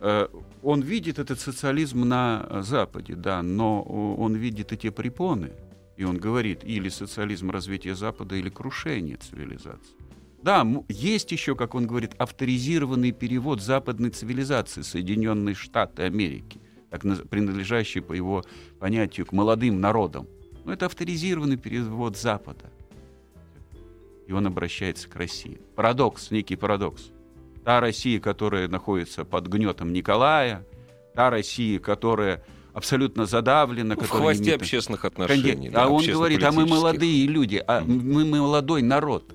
Э, 0.00 0.28
он 0.62 0.80
видит 0.80 1.18
этот 1.18 1.38
социализм 1.40 2.08
на 2.08 2.62
Западе, 2.62 3.14
да, 3.14 3.42
но 3.42 3.82
он 3.82 4.34
видит 4.34 4.72
эти 4.72 4.90
препоны, 4.90 5.52
и 5.96 6.04
он 6.04 6.16
говорит, 6.16 6.64
или 6.64 6.88
социализм 6.88 7.50
развития 7.50 7.94
Запада, 7.94 8.34
или 8.34 8.48
крушение 8.48 9.16
цивилизации. 9.16 9.96
Да, 10.42 10.66
есть 10.88 11.32
еще, 11.32 11.54
как 11.54 11.74
он 11.74 11.86
говорит, 11.86 12.12
авторизированный 12.16 13.12
перевод 13.12 13.60
западной 13.60 14.08
цивилизации 14.08 14.80
Соединенные 14.80 15.54
Штаты 15.54 16.04
Америки, 16.04 16.60
так 16.88 17.02
принадлежащий 17.28 18.00
по 18.00 18.14
его 18.14 18.42
понятию 18.78 19.26
к 19.26 19.32
молодым 19.32 19.80
народам. 19.80 20.26
Но 20.64 20.72
это 20.72 20.86
авторизированный 20.86 21.58
перевод 21.58 22.16
Запада. 22.16 22.70
И 24.26 24.32
он 24.32 24.46
обращается 24.46 25.10
к 25.10 25.16
России. 25.16 25.60
Парадокс, 25.74 26.30
некий 26.30 26.56
парадокс. 26.56 27.10
Та 27.70 27.78
Россия, 27.78 28.18
которая 28.18 28.66
находится 28.66 29.24
под 29.24 29.46
гнетом 29.46 29.92
Николая, 29.92 30.66
та 31.14 31.30
Россия, 31.30 31.78
которая 31.78 32.42
абсолютно 32.72 33.26
задавлена. 33.26 33.94
Ну, 33.94 34.02
в 34.02 34.08
хвосте 34.08 34.42
имеет... 34.42 34.62
общественных 34.62 35.04
отношений. 35.04 35.70
Да, 35.70 35.84
а 35.84 35.88
он 35.88 36.04
говорит, 36.04 36.42
а 36.42 36.50
мы 36.50 36.66
молодые 36.66 37.28
люди, 37.28 37.62
а 37.64 37.84
мы, 37.86 38.24
мы 38.24 38.40
молодой 38.40 38.82
народ. 38.82 39.32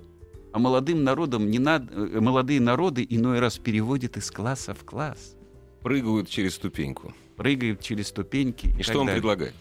А 0.51 0.59
молодым 0.59 1.05
народам 1.05 1.49
не 1.49 1.59
надо, 1.59 1.93
э, 1.93 2.19
молодые 2.19 2.59
народы 2.59 3.07
иной 3.09 3.39
раз 3.39 3.57
переводят 3.57 4.17
из 4.17 4.29
класса 4.31 4.73
в 4.73 4.83
класс. 4.83 5.37
Прыгают 5.81 6.27
через 6.27 6.55
ступеньку. 6.55 7.13
Прыгают 7.37 7.79
через 7.79 8.09
ступеньки. 8.09 8.65
И, 8.65 8.81
и 8.81 8.83
что 8.83 8.99
он 8.99 9.05
далее. 9.05 9.21
предлагает? 9.21 9.55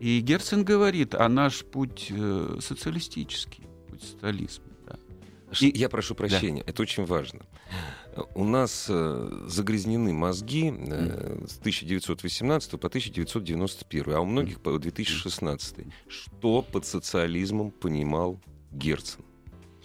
И 0.00 0.20
Герцен 0.20 0.62
говорит, 0.62 1.14
а 1.14 1.26
наш 1.30 1.64
путь 1.64 2.08
э, 2.10 2.58
социалистический, 2.60 3.64
путь 3.88 4.02
социализма. 4.02 4.73
И... 5.60 5.78
Я 5.78 5.88
прошу 5.88 6.14
прощения, 6.14 6.62
да. 6.62 6.70
это 6.70 6.82
очень 6.82 7.04
важно. 7.04 7.40
У 8.34 8.44
нас 8.44 8.86
э, 8.88 9.44
загрязнены 9.48 10.12
мозги 10.12 10.72
э, 10.74 11.46
с 11.48 11.58
1918 11.58 12.70
по 12.72 12.86
1991, 12.86 14.14
а 14.14 14.20
у 14.20 14.24
многих 14.24 14.60
по 14.60 14.78
2016. 14.78 15.86
Что 16.06 16.62
под 16.62 16.86
социализмом 16.86 17.70
понимал 17.70 18.40
Герцен? 18.70 19.24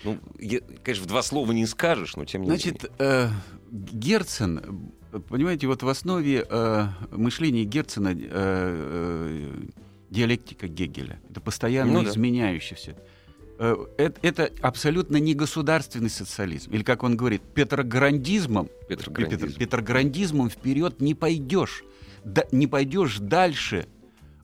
Ну, 0.04 0.20
я, 0.40 0.60
конечно, 0.84 1.06
в 1.06 1.08
два 1.08 1.24
слова 1.24 1.52
не 1.52 1.66
скажешь, 1.66 2.16
но 2.16 2.26
тем 2.26 2.44
не 2.44 2.48
Значит, 2.48 2.84
менее. 2.84 2.92
Э, 3.00 3.30
Герцен, 3.72 4.92
понимаете, 5.28 5.68
вот 5.68 5.82
в 5.82 5.88
основе 5.88 6.46
э, 6.48 6.88
мышления 7.12 7.64
Герцена 7.64 8.10
э, 8.10 8.28
э, 8.32 9.62
диалектика 10.10 10.68
Гегеля. 10.68 11.20
Это 11.30 11.42
постоянно 11.42 12.04
ну, 12.04 12.08
изменяющийся. 12.08 12.94
Да 12.94 13.02
Э, 13.02 13.19
это, 13.60 14.14
это 14.22 14.52
абсолютно 14.62 15.18
не 15.18 15.34
государственный 15.34 16.10
социализм. 16.10 16.72
Или, 16.72 16.84
как 16.84 17.04
он 17.04 17.18
говорит, 17.18 17.42
петрограндизмом, 17.42 18.70
петрограндизм. 18.88 19.60
петрограндизмом 19.60 20.50
вперед 20.50 21.02
не 21.02 21.14
пойдешь. 21.14 21.84
Да, 22.24 22.46
не 22.52 22.68
пойдешь 22.68 23.18
дальше 23.20 23.88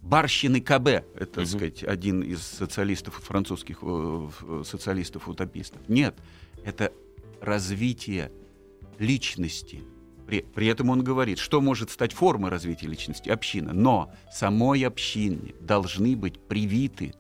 Барщины 0.02 0.62
КБ, 0.62 0.88
это, 0.88 1.42
угу. 1.42 1.46
сказать, 1.46 1.84
один 1.84 2.22
из 2.22 2.42
социалистов, 2.42 3.16
французских 3.16 3.80
э, 3.82 4.30
социалистов-утопистов. 4.64 5.82
Нет, 5.88 6.16
это 6.64 6.92
развитие 7.42 8.32
личности. 9.00 9.82
При, 10.28 10.42
при 10.42 10.68
этом 10.68 10.90
он 10.90 11.04
говорит, 11.04 11.40
что 11.40 11.62
может 11.62 11.90
стать 11.90 12.14
формой 12.14 12.52
развития 12.52 12.88
личности? 12.88 13.30
Община. 13.30 13.74
Но 13.74 14.14
самой 14.32 14.86
общине 14.86 15.56
должны 15.60 16.16
быть 16.16 16.40
привиты 16.40 17.14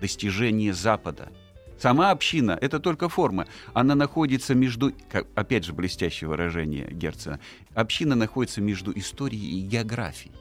достижения 0.00 0.72
Запада. 0.72 1.32
Сама 1.78 2.10
община— 2.10 2.58
это 2.60 2.80
только 2.80 3.08
форма. 3.08 3.46
Она 3.72 3.94
находится 3.94 4.54
между, 4.54 4.92
опять 5.34 5.64
же, 5.64 5.72
блестящее 5.72 6.28
выражение 6.28 6.88
Герцена, 6.90 7.38
община 7.74 8.16
находится 8.16 8.60
между 8.60 8.96
историей 8.98 9.60
и 9.60 9.62
географией. 9.62 10.34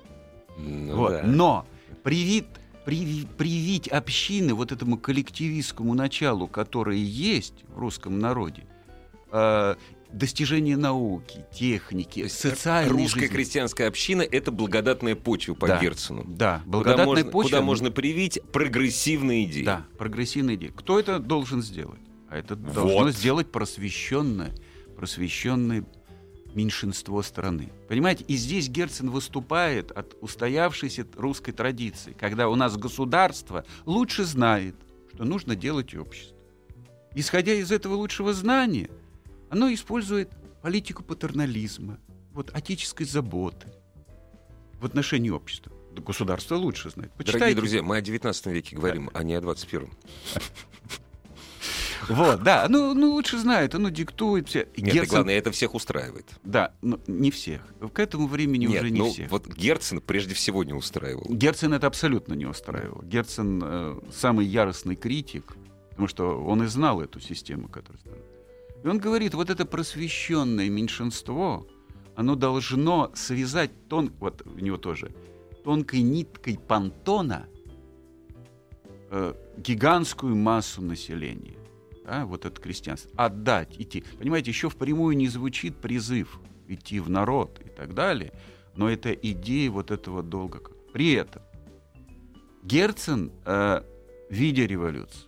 Ну, 0.58 0.96
вот. 0.96 1.12
да. 1.12 1.22
Но 1.24 1.68
привит, 2.04 2.48
привить, 2.86 3.30
привить 3.30 3.88
общины 3.88 4.54
вот 4.54 4.72
этому 4.72 4.98
коллективистскому 4.98 5.94
началу, 5.94 6.48
которое 6.48 6.98
есть 6.98 7.64
в 7.74 7.78
русском 7.78 8.20
народе, 8.20 8.64
э, 9.32 9.76
достижение 10.12 10.78
науки, 10.78 11.46
техники, 11.54 12.28
социальной 12.28 12.92
Русская 12.92 13.22
жизни. 13.22 13.34
крестьянская 13.34 13.88
община— 13.88 14.22
это 14.32 14.52
благодатная 14.52 15.16
почва 15.16 15.54
по 15.54 15.68
да, 15.68 15.80
Герцену. 15.80 16.24
Да, 16.28 16.64
благодатная 16.66 17.06
куда 17.06 17.06
можно, 17.06 17.32
почва. 17.32 17.50
Куда 17.50 17.62
можно 17.62 17.92
привить 17.92 18.40
прогрессивные 18.52 19.46
идеи. 19.46 19.64
Да, 19.64 19.86
прогрессивные 19.98 20.56
идеи. 20.56 20.72
Кто 20.76 21.00
это 21.00 21.20
должен 21.20 21.62
сделать? 21.62 22.00
А 22.30 22.38
это 22.38 22.56
вот. 22.56 22.74
должно 22.74 23.12
сделать 23.12 23.52
просвещенное, 23.52 24.54
просвещенное 24.96 25.86
меньшинство 26.54 27.22
страны. 27.22 27.70
Понимаете, 27.88 28.24
и 28.28 28.36
здесь 28.36 28.68
Герцен 28.68 29.10
выступает 29.10 29.92
от 29.92 30.16
устоявшейся 30.22 31.06
русской 31.16 31.52
традиции, 31.52 32.16
когда 32.20 32.50
у 32.50 32.56
нас 32.56 32.78
государство 32.78 33.64
лучше 33.86 34.24
знает, 34.24 34.76
что 35.14 35.24
нужно 35.24 35.56
делать 35.56 35.96
общество. 35.96 36.36
Исходя 37.14 37.54
из 37.54 37.72
этого 37.72 37.96
лучшего 37.96 38.34
знания, 38.34 38.90
оно 39.50 39.74
использует 39.74 40.30
политику 40.62 41.04
патернализма, 41.04 42.00
вот 42.34 42.52
отеческой 42.54 43.06
заботы 43.06 43.68
в 44.80 44.86
отношении 44.86 45.30
общества. 45.30 45.72
Да 45.96 46.02
государство 46.02 46.56
лучше 46.56 46.90
знает. 46.90 47.12
Почитайте. 47.14 47.40
Дорогие 47.40 47.56
друзья, 47.56 47.84
мы 47.84 47.98
о 47.98 48.02
19 48.02 48.46
веке 48.48 48.76
говорим, 48.76 49.10
а 49.14 49.24
не 49.24 49.34
о 49.34 49.42
21. 49.42 49.90
Вот, 52.10 52.44
да, 52.44 52.68
ну, 52.70 52.94
ну 52.94 53.12
лучше 53.12 53.38
знает, 53.38 53.76
оно 53.76 53.90
диктует 53.90 54.48
все. 54.48 54.68
Нет, 54.78 54.94
Герцен... 54.94 55.10
главное, 55.10 55.38
это 55.38 55.52
всех 55.52 55.76
устраивает. 55.76 56.26
Да, 56.44 56.74
но 56.82 57.00
не 57.08 57.32
всех. 57.32 57.62
К 57.92 58.00
этому 58.00 58.28
времени 58.28 58.66
Нет, 58.66 58.82
уже 58.82 58.92
не 58.92 59.00
ну, 59.00 59.12
всех. 59.12 59.30
Вот 59.32 59.48
Герцен 59.48 60.00
прежде 60.00 60.34
всего 60.34 60.64
не 60.64 60.74
устраивал. 60.74 61.26
Герцен 61.30 61.74
это 61.74 61.88
абсолютно 61.88 62.34
не 62.34 62.46
устраивал. 62.46 63.02
Герцен 63.02 63.62
э, 63.64 64.00
самый 64.12 64.46
яростный 64.46 64.96
критик, 64.96 65.56
потому 65.90 66.08
что 66.08 66.42
он 66.44 66.64
и 66.64 66.68
знал 66.68 67.02
эту 67.02 67.20
систему, 67.20 67.68
которая 67.68 68.02
и 68.88 68.90
он 68.90 69.00
говорит, 69.00 69.34
вот 69.34 69.50
это 69.50 69.66
просвещенное 69.66 70.70
меньшинство, 70.70 71.68
оно 72.16 72.36
должно 72.36 73.12
связать 73.16 73.70
тон, 73.90 74.14
вот 74.18 74.48
у 74.48 74.60
него 74.60 74.78
тоже, 74.78 75.12
тонкой 75.66 76.04
ниткой 76.04 76.58
понтона 76.58 77.48
э, 79.12 79.34
гигантскую 79.58 80.38
массу 80.38 80.82
населения. 80.82 81.58
Да, 82.06 82.26
вот 82.26 82.46
это 82.46 82.62
крестьянство. 82.62 83.12
Отдать, 83.18 83.76
идти. 83.78 84.06
Понимаете, 84.18 84.52
еще 84.52 84.70
впрямую 84.70 85.18
не 85.18 85.28
звучит 85.28 85.76
призыв 85.76 86.40
идти 86.70 87.02
в 87.02 87.10
народ 87.10 87.60
и 87.66 87.68
так 87.68 87.94
далее, 87.94 88.32
но 88.78 88.90
это 88.90 89.12
идея 89.12 89.70
вот 89.70 89.92
этого 89.92 90.24
долга. 90.24 90.62
При 90.94 91.12
этом 91.12 91.42
Герцен, 92.64 93.34
э, 93.44 93.82
видя 94.30 94.66
революцию, 94.66 95.27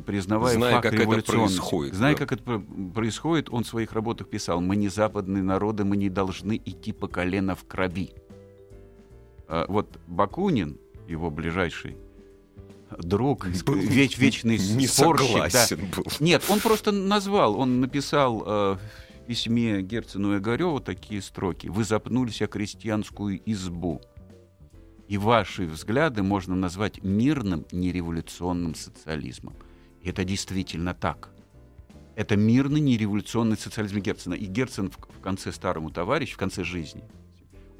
и 0.00 0.02
признавая 0.02 0.54
зная, 0.54 0.72
факт 0.72 0.90
как 0.90 0.94
это 0.94 1.22
происходит, 1.22 1.94
зная, 1.94 2.14
да. 2.14 2.18
как 2.18 2.32
это 2.32 2.62
происходит, 2.94 3.50
он 3.50 3.64
в 3.64 3.66
своих 3.66 3.92
работах 3.92 4.28
писал: 4.28 4.60
"Мы 4.60 4.76
не 4.76 4.88
западные 4.88 5.42
народы, 5.42 5.84
мы 5.84 5.96
не 5.96 6.08
должны 6.08 6.60
идти 6.64 6.92
по 6.92 7.08
колено 7.08 7.54
в 7.54 7.64
крови". 7.66 8.10
А 9.48 9.66
вот 9.68 9.98
Бакунин, 10.06 10.78
его 11.08 11.30
ближайший 11.30 11.96
друг, 12.98 13.46
был 13.64 13.74
веч, 13.74 14.18
вечный 14.18 14.58
не 14.58 14.86
спорщик, 14.86 15.52
да. 15.52 15.66
был. 15.96 16.04
Нет, 16.20 16.42
он 16.48 16.60
просто 16.60 16.92
назвал, 16.92 17.58
он 17.58 17.80
написал 17.80 18.42
э, 18.46 18.76
в 18.76 19.26
письме 19.26 19.82
Герцену 19.82 20.34
и 20.34 20.36
Огареву 20.36 20.80
такие 20.80 21.22
строки: 21.22 21.66
"Вы 21.68 21.84
запнулись 21.84 22.42
о 22.42 22.46
крестьянскую 22.46 23.40
избу". 23.44 24.00
И 25.08 25.18
ваши 25.18 25.66
взгляды 25.66 26.22
можно 26.22 26.54
назвать 26.54 27.02
мирным 27.02 27.66
нереволюционным 27.72 28.76
социализмом. 28.76 29.54
Это 30.04 30.24
действительно 30.24 30.94
так. 30.94 31.30
Это 32.16 32.36
мирный, 32.36 32.80
нереволюционный 32.80 33.56
социализм 33.56 33.98
Герцена. 33.98 34.34
И 34.34 34.46
Герцен 34.46 34.90
в, 34.90 34.96
в 34.96 35.20
конце 35.20 35.52
старому 35.52 35.90
товарищ, 35.90 36.32
в 36.32 36.36
конце 36.36 36.64
жизни, 36.64 37.02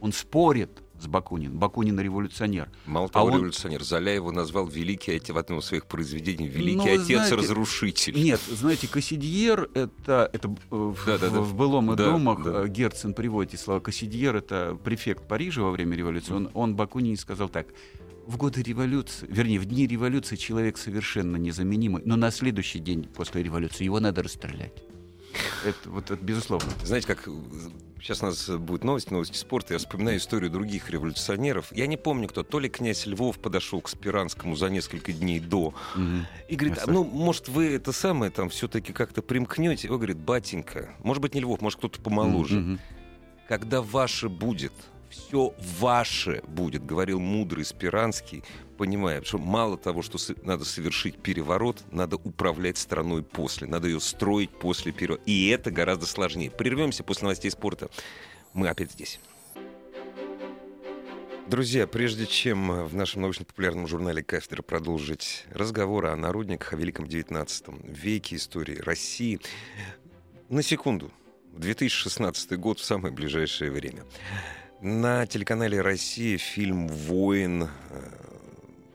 он 0.00 0.12
спорит 0.12 0.82
с 1.00 1.06
Бакунин. 1.06 1.58
Бакунин 1.58 1.98
революционер. 1.98 2.68
Мало 2.86 3.06
а 3.06 3.08
того, 3.08 3.28
а 3.28 3.30
он... 3.30 3.36
революционер. 3.38 3.82
Золя 3.82 4.14
его 4.14 4.32
назвал 4.32 4.66
великий 4.66 5.12
отец 5.12 5.34
в 5.34 5.38
одном 5.38 5.60
из 5.60 5.64
своих 5.64 5.86
произведений 5.86 6.48
великий 6.48 6.76
ну, 6.76 7.02
отец-разрушитель. 7.02 8.22
Нет, 8.22 8.40
знаете, 8.48 8.86
Кассидьер 8.86 9.70
это, 9.74 10.30
это 10.32 10.48
да, 10.48 10.56
в, 10.70 11.04
да, 11.06 11.18
в, 11.18 11.40
в 11.40 11.54
былом 11.54 11.92
и 11.92 11.96
да, 11.96 12.10
домах 12.10 12.42
да. 12.42 12.66
Герцен 12.66 13.14
приводит 13.14 13.60
слова 13.60 13.80
Кассидьер 13.80 14.36
это 14.36 14.78
префект 14.82 15.26
Парижа 15.26 15.62
во 15.62 15.70
время 15.70 15.96
революции. 15.96 16.32
Он, 16.32 16.50
он 16.54 16.76
Бакунин 16.76 17.16
сказал 17.16 17.48
так: 17.48 17.66
в 18.26 18.36
годы 18.36 18.62
революции, 18.62 19.26
вернее, 19.28 19.58
в 19.58 19.64
дни 19.64 19.86
революции 19.86 20.36
человек 20.36 20.78
совершенно 20.78 21.36
незаменимый, 21.36 22.02
но 22.04 22.16
на 22.16 22.30
следующий 22.30 22.78
день 22.78 23.04
после 23.04 23.42
революции 23.42 23.84
его 23.84 24.00
надо 24.00 24.22
расстрелять. 24.22 24.72
Это, 25.64 25.90
вот 25.90 26.10
это 26.10 26.24
безусловно. 26.24 26.68
Знаете, 26.84 27.06
как 27.06 27.28
сейчас 28.00 28.22
у 28.22 28.26
нас 28.26 28.48
будет 28.48 28.82
новость, 28.82 29.10
новости 29.10 29.36
спорта, 29.36 29.74
я 29.74 29.78
вспоминаю 29.78 30.18
историю 30.18 30.50
других 30.50 30.90
революционеров. 30.90 31.68
Я 31.72 31.86
не 31.86 31.96
помню, 31.96 32.28
кто, 32.28 32.42
то 32.42 32.58
ли 32.58 32.68
князь 32.68 33.06
Львов 33.06 33.38
подошел 33.38 33.80
к 33.80 33.88
Спиранскому 33.88 34.56
за 34.56 34.70
несколько 34.70 35.12
дней 35.12 35.38
до 35.38 35.68
угу. 35.68 35.74
и 36.48 36.56
говорит, 36.56 36.78
а, 36.84 36.90
ну, 36.90 37.04
может, 37.04 37.48
вы 37.48 37.72
это 37.74 37.92
самое 37.92 38.30
там 38.30 38.48
все-таки 38.48 38.92
как-то 38.92 39.22
примкнете? 39.22 39.88
Он 39.90 39.96
говорит, 39.96 40.18
батенька, 40.18 40.90
может 41.02 41.22
быть, 41.22 41.34
не 41.34 41.40
Львов, 41.40 41.60
может, 41.60 41.78
кто-то 41.78 42.00
помоложе. 42.00 42.58
Угу. 42.58 42.78
Когда 43.48 43.82
ваше 43.82 44.28
будет, 44.28 44.72
все 45.10 45.54
ваше 45.78 46.42
будет, 46.46 46.86
говорил 46.86 47.20
мудрый 47.20 47.64
Спиранский, 47.64 48.44
понимая, 48.78 49.22
что 49.22 49.38
мало 49.38 49.76
того, 49.76 50.02
что 50.02 50.18
надо 50.42 50.64
совершить 50.64 51.18
переворот, 51.20 51.82
надо 51.90 52.16
управлять 52.16 52.78
страной 52.78 53.22
после, 53.22 53.66
надо 53.66 53.88
ее 53.88 54.00
строить 54.00 54.50
после 54.50 54.92
переворота. 54.92 55.24
И 55.26 55.48
это 55.48 55.70
гораздо 55.70 56.06
сложнее. 56.06 56.50
Прервемся 56.50 57.04
после 57.04 57.24
новостей 57.24 57.50
спорта. 57.50 57.90
Мы 58.54 58.68
опять 58.68 58.92
здесь. 58.92 59.20
Друзья, 61.48 61.88
прежде 61.88 62.26
чем 62.26 62.86
в 62.86 62.94
нашем 62.94 63.22
научно-популярном 63.22 63.88
журнале 63.88 64.22
«Кафедра» 64.22 64.62
продолжить 64.62 65.46
разговоры 65.50 66.10
о 66.10 66.16
народниках, 66.16 66.72
о 66.72 66.76
Великом 66.76 67.06
XIX 67.06 67.92
веке 67.92 68.36
истории 68.36 68.76
России, 68.76 69.40
на 70.48 70.62
секунду, 70.62 71.10
2016 71.54 72.56
год 72.56 72.78
в 72.78 72.84
самое 72.84 73.12
ближайшее 73.12 73.72
время. 73.72 74.04
На 74.82 75.26
телеканале 75.26 75.82
«Россия» 75.82 76.38
фильм 76.38 76.88
«Воин». 76.88 77.64
Э, 77.64 77.68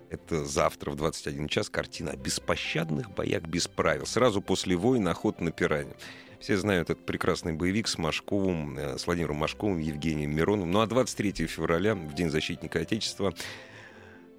это 0.10 0.44
завтра 0.44 0.90
в 0.90 0.96
21 0.96 1.48
час 1.48 1.70
картина 1.70 2.12
о 2.12 2.16
беспощадных 2.16 3.12
боях 3.12 3.44
без 3.44 3.68
правил. 3.68 4.08
Сразу 4.08 4.42
после 4.42 4.76
«Воина» 4.76 5.12
охота 5.12 5.44
на 5.44 5.52
пиранью. 5.52 5.96
Все 6.40 6.58
знают 6.58 6.90
этот 6.90 7.06
прекрасный 7.06 7.54
боевик 7.54 7.88
с 7.88 8.00
Машковым, 8.00 8.80
э, 8.80 8.98
с 8.98 9.06
Владимиром 9.06 9.36
Машковым, 9.36 9.78
Евгением 9.78 10.36
Мироновым. 10.36 10.72
Ну 10.72 10.82
а 10.82 10.88
23 10.88 11.46
февраля, 11.46 11.94
в 11.94 12.16
День 12.16 12.32
защитника 12.32 12.80
Отечества, 12.80 13.36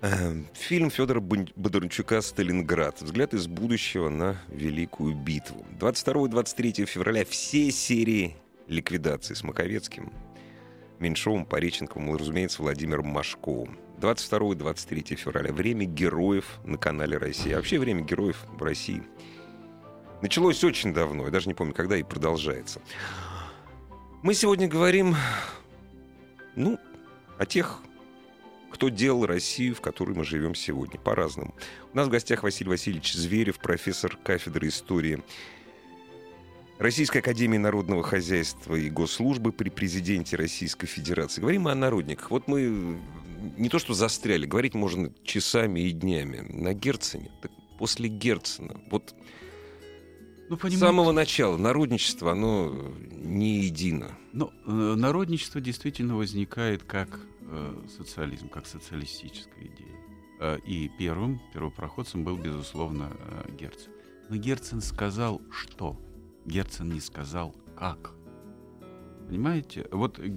э, 0.00 0.42
фильм 0.52 0.90
Федора 0.90 1.20
Бондарчука 1.20 2.22
«Сталинград. 2.22 3.00
Взгляд 3.02 3.34
из 3.34 3.46
будущего 3.46 4.08
на 4.08 4.42
Великую 4.48 5.14
битву». 5.14 5.64
22-23 5.78 6.86
февраля 6.86 7.24
все 7.24 7.70
серии 7.70 8.34
ликвидации 8.66 9.34
с 9.34 9.44
Маковецким, 9.44 10.12
Меньшовым, 10.98 11.44
Пореченковым 11.44 12.14
и, 12.14 12.18
разумеется, 12.18 12.62
Владимиром 12.62 13.06
Машковым. 13.06 13.78
22-23 13.98 15.16
февраля. 15.16 15.52
Время 15.52 15.86
героев 15.86 16.58
на 16.64 16.78
канале 16.78 17.16
Россия. 17.16 17.54
А 17.54 17.56
вообще 17.56 17.78
время 17.78 18.02
героев 18.02 18.44
в 18.58 18.62
России 18.62 19.02
началось 20.22 20.62
очень 20.64 20.92
давно. 20.92 21.24
Я 21.24 21.30
даже 21.30 21.48
не 21.48 21.54
помню, 21.54 21.74
когда 21.74 21.96
и 21.96 22.02
продолжается. 22.02 22.80
Мы 24.22 24.34
сегодня 24.34 24.68
говорим, 24.68 25.14
ну, 26.54 26.78
о 27.38 27.46
тех, 27.46 27.80
кто 28.70 28.88
делал 28.88 29.26
Россию, 29.26 29.74
в 29.74 29.80
которой 29.80 30.14
мы 30.16 30.24
живем 30.24 30.54
сегодня, 30.54 30.98
по-разному. 30.98 31.54
У 31.92 31.96
нас 31.96 32.08
в 32.08 32.10
гостях 32.10 32.42
Василий 32.42 32.70
Васильевич 32.70 33.14
Зверев, 33.14 33.58
профессор 33.58 34.18
кафедры 34.22 34.68
истории 34.68 35.22
Российской 36.78 37.18
Академии 37.18 37.56
Народного 37.56 38.02
Хозяйства 38.02 38.74
и 38.74 38.90
Госслужбы 38.90 39.52
при 39.52 39.70
президенте 39.70 40.36
Российской 40.36 40.86
Федерации. 40.86 41.40
Говорим 41.40 41.62
мы 41.62 41.72
о 41.72 41.74
народниках. 41.74 42.30
Вот 42.30 42.48
мы 42.48 42.98
не 43.56 43.68
то 43.68 43.78
что 43.78 43.94
застряли, 43.94 44.46
говорить 44.46 44.74
можно 44.74 45.10
часами 45.24 45.80
и 45.80 45.90
днями. 45.92 46.44
На 46.50 46.74
Герцене, 46.74 47.30
так 47.40 47.50
после 47.78 48.08
Герцена, 48.08 48.80
вот 48.90 49.14
ну, 50.48 50.56
С 50.56 50.78
самого 50.78 51.12
начала 51.12 51.56
народничество, 51.56 52.32
оно 52.32 52.92
не 53.10 53.60
едино. 53.60 54.12
Но 54.32 54.52
ну, 54.64 54.92
э, 54.92 54.96
народничество 54.96 55.60
действительно 55.60 56.16
возникает 56.16 56.84
как 56.84 57.20
э, 57.40 57.74
социализм, 57.96 58.48
как 58.48 58.66
социалистическая 58.66 59.64
идея. 59.64 59.96
Э, 60.38 60.58
и 60.64 60.88
первым, 60.98 61.40
первопроходцем 61.52 62.22
был, 62.22 62.36
безусловно, 62.36 63.10
э, 63.18 63.52
Герцен. 63.58 63.90
Но 64.28 64.36
Герцен 64.36 64.80
сказал 64.80 65.42
что? 65.50 65.98
Герцен 66.46 66.88
не 66.88 67.00
сказал 67.00 67.54
как. 67.76 68.12
Понимаете? 69.28 69.86
Вот 69.90 70.18
э, 70.18 70.30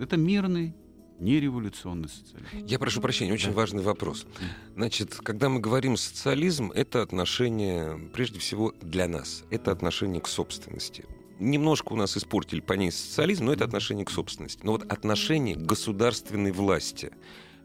это 0.00 0.16
мирный 0.16 0.74
не 1.22 1.38
революционный 1.38 2.08
социализм. 2.08 2.66
Я 2.66 2.78
прошу 2.80 3.00
прощения, 3.00 3.32
очень 3.32 3.50
да. 3.50 3.56
важный 3.56 3.82
вопрос. 3.82 4.26
Значит, 4.74 5.14
когда 5.14 5.48
мы 5.48 5.60
говорим 5.60 5.96
социализм, 5.96 6.72
это 6.72 7.00
отношение, 7.00 8.10
прежде 8.12 8.40
всего, 8.40 8.74
для 8.82 9.06
нас. 9.06 9.44
Это 9.50 9.70
отношение 9.70 10.20
к 10.20 10.26
собственности. 10.26 11.04
Немножко 11.38 11.92
у 11.92 11.96
нас 11.96 12.16
испортили 12.16 12.60
понятие 12.60 12.98
социализм, 12.98 13.44
но 13.44 13.52
это 13.52 13.64
отношение 13.64 14.04
к 14.04 14.10
собственности. 14.10 14.60
Но 14.64 14.72
вот 14.72 14.90
отношение 14.90 15.54
к 15.54 15.60
государственной 15.60 16.50
власти. 16.50 17.12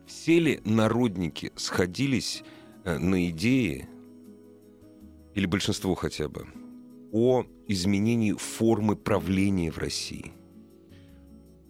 Все 0.05 0.39
ли 0.39 0.61
народники 0.63 1.51
сходились 1.55 2.43
э, 2.83 2.97
на 2.99 3.27
идеи, 3.29 3.89
или 5.33 5.45
большинство 5.47 5.95
хотя 5.95 6.29
бы, 6.29 6.47
о 7.11 7.45
изменении 7.67 8.33
формы 8.33 8.95
правления 8.95 9.71
в 9.71 9.77
России? 9.77 10.33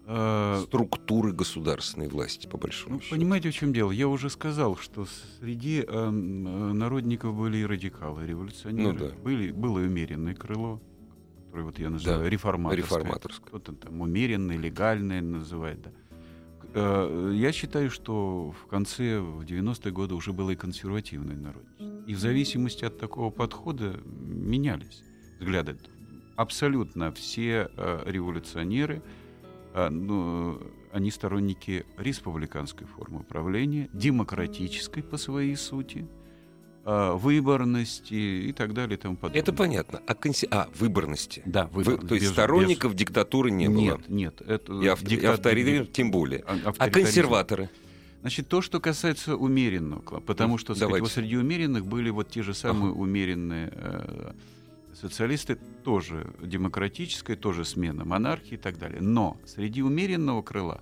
Э, 0.10 0.62
структуры 0.63 1.33
государственной 1.33 2.07
власти, 2.07 2.47
по 2.47 2.57
большому 2.57 2.95
ну, 2.95 3.01
счету. 3.01 3.13
Понимаете, 3.13 3.49
в 3.51 3.53
чем 3.53 3.73
дело? 3.73 3.91
Я 3.91 4.07
уже 4.07 4.29
сказал, 4.29 4.77
что 4.77 5.05
среди 5.41 5.83
э, 5.86 6.10
народников 6.10 7.36
были 7.36 7.57
и 7.57 7.65
радикалы, 7.65 8.23
и 8.23 8.27
революционеры. 8.27 8.93
Ну, 8.93 8.99
да. 8.99 9.12
были, 9.21 9.51
было 9.51 9.79
умеренное 9.79 10.33
крыло, 10.33 10.81
которое 11.47 11.63
вот 11.63 11.77
я 11.77 11.89
называю 11.89 12.23
да, 12.23 12.29
реформаторское. 12.29 12.99
реформаторское. 12.99 13.47
Кто-то 13.47 13.73
там 13.73 13.99
умеренное, 13.99 14.55
легальное 14.55 15.21
называет. 15.21 15.81
Да. 15.81 15.91
Э, 16.73 17.33
я 17.36 17.51
считаю, 17.51 17.91
что 17.91 18.51
в 18.51 18.67
конце, 18.67 19.19
в 19.19 19.41
90-е 19.41 19.91
годы 19.91 20.15
уже 20.15 20.31
было 20.31 20.51
и 20.51 20.55
консервативное 20.55 21.36
народничество. 21.36 22.03
И 22.07 22.13
в 22.13 22.19
зависимости 22.19 22.86
от 22.86 22.97
такого 22.97 23.29
подхода 23.29 23.99
менялись 24.05 25.03
взгляды. 25.39 25.78
Абсолютно 26.36 27.12
все 27.12 27.69
э, 27.76 28.04
революционеры– 28.06 29.02
а, 29.78 29.91
ну, 29.91 30.60
они 30.91 31.12
сторонники 31.12 31.86
республиканской 31.97 32.88
формы 32.88 33.21
правления, 33.21 33.89
демократической 33.93 35.04
по 35.04 35.17
своей 35.17 35.56
сути, 35.56 36.08
а, 36.84 37.13
выборности 37.13 38.15
и 38.15 38.52
так 38.54 38.73
далее 38.73 38.97
и 38.97 39.00
тому 39.00 39.15
подобное. 39.15 39.39
Это 39.39 39.54
понятно. 39.54 40.02
А, 40.08 40.15
конси... 40.15 40.47
а 40.50 40.67
выборности? 40.80 41.43
Да, 41.45 41.67
выборности. 41.67 42.02
Вы, 42.02 42.08
то 42.08 42.15
есть 42.15 42.26
без, 42.26 42.34
сторонников 42.34 42.93
без... 42.93 43.00
диктатуры 43.02 43.52
не 43.52 43.67
было? 43.67 43.80
Нет, 43.80 44.10
нет. 44.10 44.41
Это 44.41 44.73
и, 44.82 44.88
авто... 44.88 45.06
диктат... 45.06 45.23
и 45.23 45.34
авторитаризм 45.34 45.91
тем 45.91 46.10
более. 46.10 46.43
А, 46.47 46.73
а 46.76 46.89
консерваторы? 46.89 47.69
Значит, 48.21 48.47
то, 48.47 48.63
что 48.63 48.80
касается 48.80 49.36
умеренного, 49.36 50.21
потому 50.21 50.58
что 50.58 50.73
сказать, 50.73 51.02
вот 51.02 51.12
среди 51.12 51.38
умеренных 51.38 51.86
были 51.86 52.10
вот 52.10 52.32
те 52.32 52.41
же 52.41 52.56
самые 52.56 52.91
ага. 52.93 53.00
умеренные 53.00 53.69
э, 53.71 54.32
Социалисты 54.99 55.60
тоже 55.83 56.33
демократическая, 56.41 57.36
тоже 57.36 57.65
смена 57.65 58.03
монархии 58.03 58.55
и 58.55 58.57
так 58.57 58.79
далее. 58.79 58.99
Но 58.99 59.38
среди 59.45 59.83
умеренного 59.83 60.41
крыла 60.41 60.81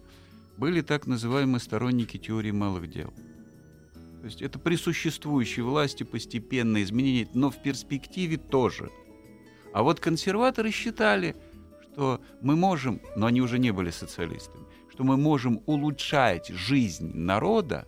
были 0.55 0.79
так 0.79 1.05
называемые 1.05 1.59
сторонники 1.59 2.17
теории 2.17 2.51
малых 2.51 2.89
дел. 2.89 3.13
То 4.21 4.25
есть 4.27 4.41
это 4.41 4.57
при 4.57 4.77
существующей 4.77 5.63
власти 5.63 6.03
постепенное 6.03 6.83
изменение, 6.83 7.27
но 7.33 7.51
в 7.51 7.61
перспективе 7.61 8.37
тоже. 8.37 8.89
А 9.73 9.83
вот 9.83 9.99
консерваторы 9.99 10.71
считали, 10.71 11.35
что 11.91 12.21
мы 12.41 12.55
можем, 12.55 13.01
но 13.17 13.25
они 13.25 13.41
уже 13.41 13.59
не 13.59 13.71
были 13.71 13.89
социалистами, 13.89 14.65
что 14.93 15.03
мы 15.03 15.17
можем 15.17 15.61
улучшать 15.65 16.47
жизнь 16.47 17.11
народа 17.13 17.85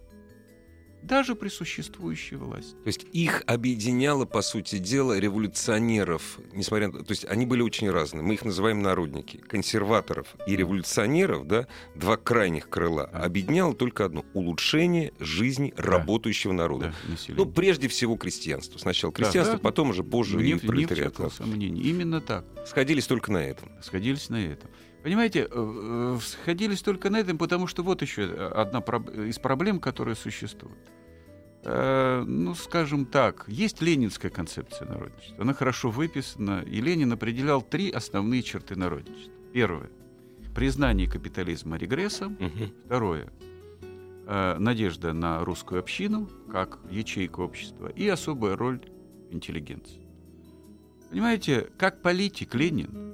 даже 1.08 1.36
при 1.36 1.50
существующей 1.50 2.36
власти. 2.36 2.74
То 2.84 2.88
есть 2.88 3.06
их 3.14 3.44
объединяло, 3.48 4.26
по 4.26 4.42
сути 4.42 4.78
дела, 4.78 5.18
революционеров, 5.18 6.40
несмотря 6.54 6.90
на... 6.90 7.04
То 7.04 7.12
есть 7.12 7.26
они 7.26 7.46
были 7.46 7.62
очень 7.62 7.90
разные. 7.90 8.22
Мы 8.22 8.36
их 8.36 8.46
называем 8.46 8.82
народники. 8.82 9.38
Консерваторов 9.38 10.36
и 10.46 10.56
революционеров, 10.56 11.48
да, 11.48 11.68
два 11.96 12.18
крайних 12.18 12.70
крыла, 12.70 13.06
объединяло 13.06 13.74
только 13.74 14.06
одно— 14.06 14.26
улучшение 14.34 15.14
жизни 15.20 15.74
да. 15.76 15.84
работающего 15.84 16.52
народа. 16.52 16.94
Да, 17.08 17.16
ну, 17.30 17.46
прежде 17.46 17.88
всего, 17.88 18.18
крестьянство. 18.18 18.78
Сначала 18.78 19.14
крестьянство, 19.14 19.56
да, 19.56 19.62
да. 19.62 19.64
потом 19.64 19.92
уже 19.92 20.04
позже 20.04 20.38
не, 20.38 20.52
и 20.52 20.56
пролетариат. 20.56 21.18
Не. 21.40 21.68
Именно 21.68 22.22
так. 22.22 22.46
Сходились 22.68 23.08
только 23.08 23.32
на 23.32 23.38
этом. 23.38 23.70
Сходились 23.82 24.30
на 24.30 24.46
этом. 24.46 24.70
Понимаете, 25.08 25.48
э, 25.50 25.50
э, 25.50 26.20
сходились 26.22 26.82
только 26.82 27.10
на 27.10 27.16
этом, 27.16 27.38
потому 27.38 27.68
что 27.68 27.82
вот 27.82 28.02
еще 28.02 28.26
одна 28.26 28.80
из 29.26 29.40
проблем, 29.40 29.80
которые 29.80 30.16
существуют. 30.16 30.78
Э, 31.64 32.26
ну, 32.28 32.54
скажем 32.56 33.06
так, 33.06 33.46
есть 33.48 33.82
ленинская 33.82 34.30
концепция 34.30 34.86
народничества. 34.86 35.38
Она 35.42 35.54
хорошо 35.54 35.92
выписана, 35.92 36.62
и 36.70 36.82
Ленин 36.82 37.14
определял 37.14 37.62
три 37.62 37.90
основные 37.90 38.44
черты 38.44 38.76
народничества. 38.76 39.34
Первое— 39.54 39.90
признание 40.54 41.10
капитализма 41.10 41.78
регрессом. 41.78 42.34
Угу. 42.34 42.74
Второе— 42.88 43.32
надежда 44.60 45.14
на 45.14 45.46
русскую 45.46 45.80
общину 45.80 46.30
как 46.52 46.80
ячейку 46.92 47.44
общества 47.44 47.88
и 47.88 48.10
особая 48.10 48.58
роль 48.58 48.82
интеллигенции. 49.32 50.02
Понимаете, 51.10 51.70
как 51.78 52.02
политик 52.02 52.54
Ленин 52.56 53.08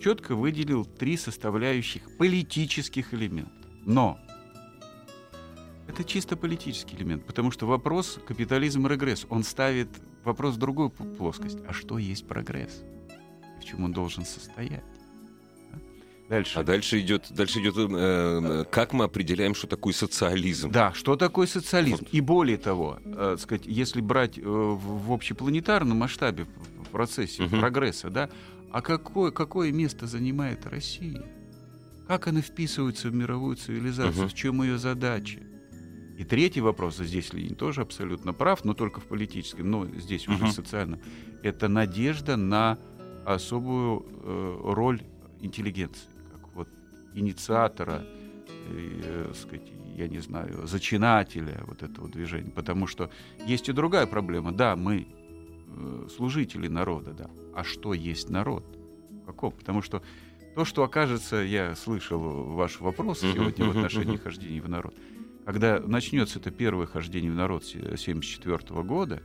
четко 0.00 0.34
выделил 0.34 0.84
три 0.84 1.16
составляющих 1.16 2.16
политических 2.16 3.14
элемента. 3.14 3.52
Но 3.84 4.18
это 5.88 6.04
чисто 6.04 6.36
политический 6.36 6.96
элемент, 6.96 7.24
потому 7.24 7.50
что 7.50 7.66
вопрос 7.66 8.20
капитализм 8.26 8.86
и 8.86 8.90
регресс, 8.90 9.26
он 9.30 9.42
ставит 9.42 9.88
вопрос 10.24 10.56
в 10.56 10.58
другую 10.58 10.90
плоскость. 10.90 11.58
А 11.66 11.72
что 11.72 11.98
есть 11.98 12.26
прогресс? 12.26 12.82
В 13.60 13.64
чем 13.64 13.84
он 13.84 13.92
должен 13.92 14.24
состоять? 14.24 14.84
Дальше. 16.28 16.58
А 16.58 16.62
дальше 16.62 17.00
идет, 17.00 17.26
дальше 17.30 17.60
идет, 17.60 17.74
э, 17.78 17.88
э, 17.88 18.64
как 18.70 18.92
мы 18.92 19.04
определяем, 19.04 19.54
что 19.54 19.66
такое 19.66 19.94
социализм? 19.94 20.70
Да, 20.70 20.92
что 20.92 21.16
такое 21.16 21.46
социализм? 21.46 22.04
Вот. 22.04 22.08
И 22.12 22.20
более 22.20 22.58
того, 22.58 22.98
э, 23.02 23.36
сказать, 23.40 23.62
если 23.64 24.02
брать 24.02 24.36
э, 24.36 24.42
в, 24.42 25.06
в 25.06 25.12
общепланетарном 25.12 25.96
масштабе 25.96 26.44
в 26.84 26.90
процессе 26.90 27.44
угу. 27.44 27.56
прогресса, 27.56 28.10
да, 28.10 28.28
а 28.72 28.82
какое, 28.82 29.30
какое 29.30 29.72
место 29.72 30.06
занимает 30.06 30.66
Россия? 30.66 31.24
Как 32.06 32.26
она 32.26 32.40
вписывается 32.40 33.08
в 33.08 33.14
мировую 33.14 33.56
цивилизацию? 33.56 34.24
Угу. 34.24 34.30
В 34.30 34.34
чем 34.34 34.62
ее 34.62 34.78
задача? 34.78 35.40
И 36.16 36.24
третий 36.24 36.60
вопрос, 36.60 36.96
здесь 36.96 37.32
Ленин 37.32 37.54
тоже 37.54 37.82
абсолютно 37.82 38.32
прав, 38.32 38.64
но 38.64 38.74
только 38.74 39.00
в 39.00 39.06
политическом, 39.06 39.70
но 39.70 39.86
здесь 39.86 40.26
угу. 40.26 40.36
уже 40.36 40.46
в 40.46 40.52
социальном. 40.52 41.00
Это 41.42 41.68
надежда 41.68 42.36
на 42.36 42.78
особую 43.24 44.06
э, 44.22 44.60
роль 44.64 45.02
интеллигенции, 45.40 46.08
как 46.32 46.54
вот 46.54 46.68
инициатора, 47.14 48.04
э, 48.68 49.32
сказать, 49.40 49.70
я 49.96 50.08
не 50.08 50.18
знаю, 50.20 50.66
зачинателя 50.66 51.62
вот 51.66 51.82
этого 51.82 52.08
движения. 52.08 52.50
Потому 52.50 52.86
что 52.86 53.10
есть 53.46 53.68
и 53.68 53.72
другая 53.72 54.06
проблема. 54.06 54.52
Да, 54.52 54.76
мы 54.76 55.00
э, 55.00 55.17
служители 56.14 56.68
народа, 56.68 57.12
да, 57.12 57.30
а 57.54 57.64
что 57.64 57.94
есть 57.94 58.30
народ? 58.30 58.64
Каков? 59.26 59.54
Потому 59.54 59.82
что 59.82 60.02
то, 60.54 60.64
что 60.64 60.82
окажется, 60.82 61.36
я 61.36 61.74
слышал 61.76 62.18
ваш 62.18 62.80
вопрос 62.80 63.20
сегодня 63.20 63.66
в 63.66 63.70
отношении 63.70 64.16
хождения 64.16 64.60
в 64.60 64.68
народ. 64.68 64.94
Когда 65.44 65.80
начнется 65.80 66.38
это 66.38 66.50
первое 66.50 66.86
хождение 66.86 67.30
в 67.30 67.34
народ 67.34 67.62
1974 67.62 68.82
года, 68.82 69.22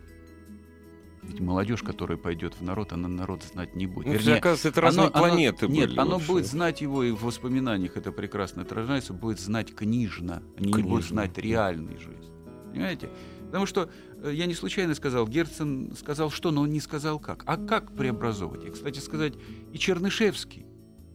ведь 1.23 1.39
молодежь, 1.39 1.83
которая 1.83 2.17
пойдет 2.17 2.53
в 2.53 2.61
народ, 2.61 2.93
она 2.93 3.07
народ 3.07 3.43
знать 3.43 3.75
не 3.75 3.87
будет. 3.87 4.07
Ну, 4.07 4.13
Вернее, 4.13 4.35
оказывается, 4.35 4.69
это 4.69 4.81
разные 4.81 5.07
оно, 5.07 5.11
планеты 5.11 5.65
оно, 5.65 5.75
были. 5.75 5.87
Нет, 5.87 5.97
оно 5.97 6.19
будет 6.19 6.45
знать 6.45 6.81
его, 6.81 7.03
и 7.03 7.11
в 7.11 7.23
воспоминаниях 7.23 7.97
это 7.97 8.11
прекрасно 8.11 8.61
отражается, 8.61 9.13
будет 9.13 9.39
знать 9.39 9.73
книжно, 9.73 10.43
они 10.57 10.71
книжно. 10.71 10.77
не 10.77 10.83
будут 10.83 11.05
знать 11.05 11.37
реальной 11.37 11.97
жизни. 11.97 12.31
Понимаете? 12.71 13.09
Потому 13.45 13.65
что 13.65 13.83
э, 13.83 14.12
я 14.29 14.45
не 14.45 14.53
случайно 14.53 14.95
сказал, 14.95 15.27
Герцен 15.27 15.93
сказал 15.97 16.31
что, 16.31 16.51
но 16.51 16.61
он 16.61 16.71
не 16.71 16.79
сказал 16.79 17.19
как. 17.19 17.43
А 17.45 17.57
как 17.57 17.91
преобразовывать? 17.91 18.65
И, 18.65 18.69
кстати 18.69 18.99
сказать, 18.99 19.33
и 19.71 19.77
Чернышевский 19.77 20.65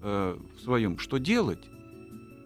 э, 0.02 0.38
в 0.56 0.60
своем 0.62 0.98
«Что 0.98 1.18
делать?» 1.18 1.64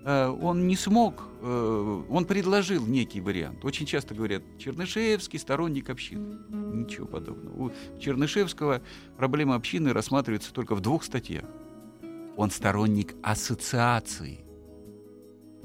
э, 0.04 0.28
он 0.28 0.66
не 0.66 0.76
смог, 0.76 1.24
э, 1.40 2.02
он 2.08 2.24
предложил 2.24 2.86
некий 2.86 3.20
вариант. 3.20 3.64
Очень 3.64 3.86
часто 3.86 4.14
говорят, 4.14 4.42
Чернышевский 4.58 5.38
сторонник 5.38 5.90
общины. 5.90 6.38
Ничего 6.48 7.06
подобного. 7.06 7.64
У 7.64 7.98
Чернышевского 7.98 8.82
проблема 9.16 9.54
общины 9.54 9.92
рассматривается 9.92 10.52
только 10.52 10.74
в 10.74 10.80
двух 10.80 11.04
статьях. 11.04 11.44
Он 12.36 12.50
сторонник 12.50 13.14
ассоциации. 13.22 14.41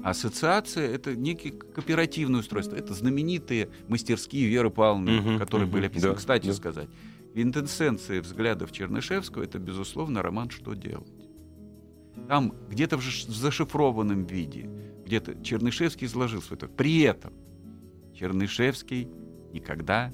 Ассоциация— 0.02 0.88
это 0.94 1.16
некий 1.16 1.50
кооперативное 1.50 2.40
устройство. 2.40 2.76
Это 2.76 2.94
знаменитые 2.94 3.68
мастерские 3.88 4.46
Веры 4.46 4.70
Павловны, 4.70 5.20
угу, 5.20 5.38
которые 5.38 5.66
угу, 5.66 5.74
были 5.74 5.86
описаны. 5.86 6.12
Да, 6.12 6.18
Кстати 6.18 6.46
да. 6.46 6.52
сказать, 6.54 6.88
квинтэссенция 7.32 8.22
взглядов 8.22 8.72
Чернышевского— 8.72 9.42
это, 9.44 9.58
безусловно, 9.58 10.22
роман 10.22 10.50
«Что 10.50 10.74
делать?». 10.74 11.12
Там 12.28 12.54
где-то 12.68 12.96
в 12.96 13.02
зашифрованном 13.02 14.24
виде, 14.24 14.68
где-то 15.06 15.42
Чернышевский 15.42 16.06
изложил 16.06 16.42
свой 16.42 16.58
ток. 16.58 16.76
При 16.76 17.00
этом 17.00 17.32
Чернышевский 18.14 19.08
никогда 19.52 20.12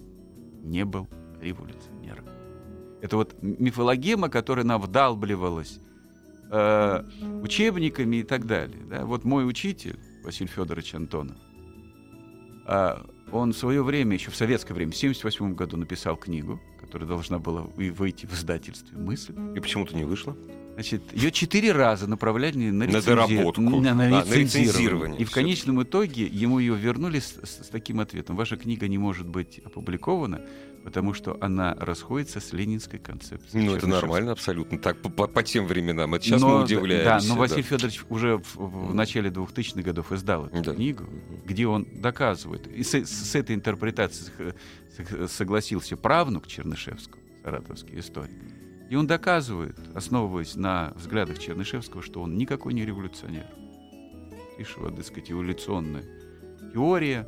не 0.63 0.85
был 0.85 1.09
революционером. 1.41 2.27
Это 3.01 3.17
вот 3.17 3.37
мифологема, 3.43 4.29
которая 4.29 4.65
нам 4.65 4.81
вдалбливалась 4.81 5.81
э, 6.55 7.03
учебниками 7.43 8.17
и 8.17 8.23
так 8.23 8.47
далее. 8.47 8.81
Да? 8.89 9.05
Вот 9.05 9.25
мой 9.25 9.49
учитель, 9.49 9.99
Василий 10.23 10.49
Федорович 10.49 10.95
Антонов, 10.95 11.37
э, 12.67 12.97
он 13.33 13.53
в 13.53 13.57
свое 13.57 13.83
время, 13.83 14.15
еще 14.15 14.31
в 14.31 14.37
советское 14.37 14.75
время, 14.75 14.93
в 14.93 14.97
1978 14.97 15.55
году 15.55 15.77
написал 15.77 16.17
книгу, 16.17 16.61
которая 16.81 17.09
должна 17.09 17.39
была 17.39 17.63
выйти 17.63 18.27
в 18.27 18.35
издательстве 18.35 18.97
«Мысль». 18.97 19.35
И 19.57 19.61
почему-то 19.61 19.97
не 19.97 20.05
вышла? 20.05 20.37
Значит, 20.75 21.03
ее 21.13 21.31
четыре 21.31 21.73
раза 21.73 22.09
направляли 22.09 22.71
на, 22.71 22.85
рецензи... 22.85 23.09
на 23.09 23.17
доработку, 23.17 23.61
на, 23.63 23.95
на, 23.95 24.21
а, 24.21 24.25
на 24.25 24.35
рецензирование. 24.35 25.21
И 25.21 25.25
в 25.25 25.31
конечном 25.31 25.83
итоге 25.83 26.27
ему 26.27 26.59
ее 26.59 26.75
вернули 26.75 27.21
с, 27.21 27.39
с, 27.43 27.67
с 27.67 27.69
таким 27.69 28.01
ответом. 28.01 28.37
Ваша 28.37 28.57
книга 28.57 28.89
не 28.89 28.99
может 28.99 29.29
быть 29.29 29.61
опубликована, 29.65 30.43
потому 30.85 31.15
что 31.15 31.37
она 31.41 31.75
расходится 31.79 32.41
с 32.41 32.53
ленинской 32.53 32.99
концепцией. 32.99 33.65
Ну, 33.65 33.75
это 33.75 33.87
нормально 33.87 34.33
абсолютно. 34.33 34.79
Так, 34.79 34.99
по, 35.01 35.27
по, 35.27 35.43
тем 35.43 35.67
временам. 35.67 36.15
Это 36.15 36.25
сейчас 36.25 36.41
но, 36.41 36.59
мы 36.59 36.65
удивляемся. 36.65 37.27
Да, 37.27 37.35
но 37.35 37.41
Василий 37.41 37.63
да. 37.63 37.69
Федорович 37.69 38.05
уже 38.11 38.39
в, 38.39 38.57
в 38.57 38.95
начале 38.95 39.31
2000-х 39.31 39.83
годов 39.83 40.13
издал 40.13 40.47
эту 40.47 40.63
да. 40.63 40.75
книгу, 40.75 41.05
где 41.45 41.67
он 41.67 41.87
доказывает. 41.95 42.67
И 42.67 42.83
с, 42.83 42.95
с 42.95 43.35
этой 43.35 43.57
интерпретацией 43.57 44.55
согласился 45.27 45.97
правнук 45.97 46.47
Чернышевского, 46.47 47.21
саратовский 47.43 47.99
историк 47.99 48.31
и 48.91 48.97
он 48.97 49.07
доказывает, 49.07 49.77
основываясь 49.95 50.55
на 50.55 50.93
взглядах 50.95 51.39
Чернышевского, 51.39 52.03
что 52.03 52.23
он 52.23 52.37
никакой 52.37 52.75
не 52.75 52.85
революционер. 52.85 53.47
Ишева, 54.59 54.93
так 54.93 55.05
сказать, 55.05 55.33
эволюционная 55.33 56.05
теория, 56.73 57.27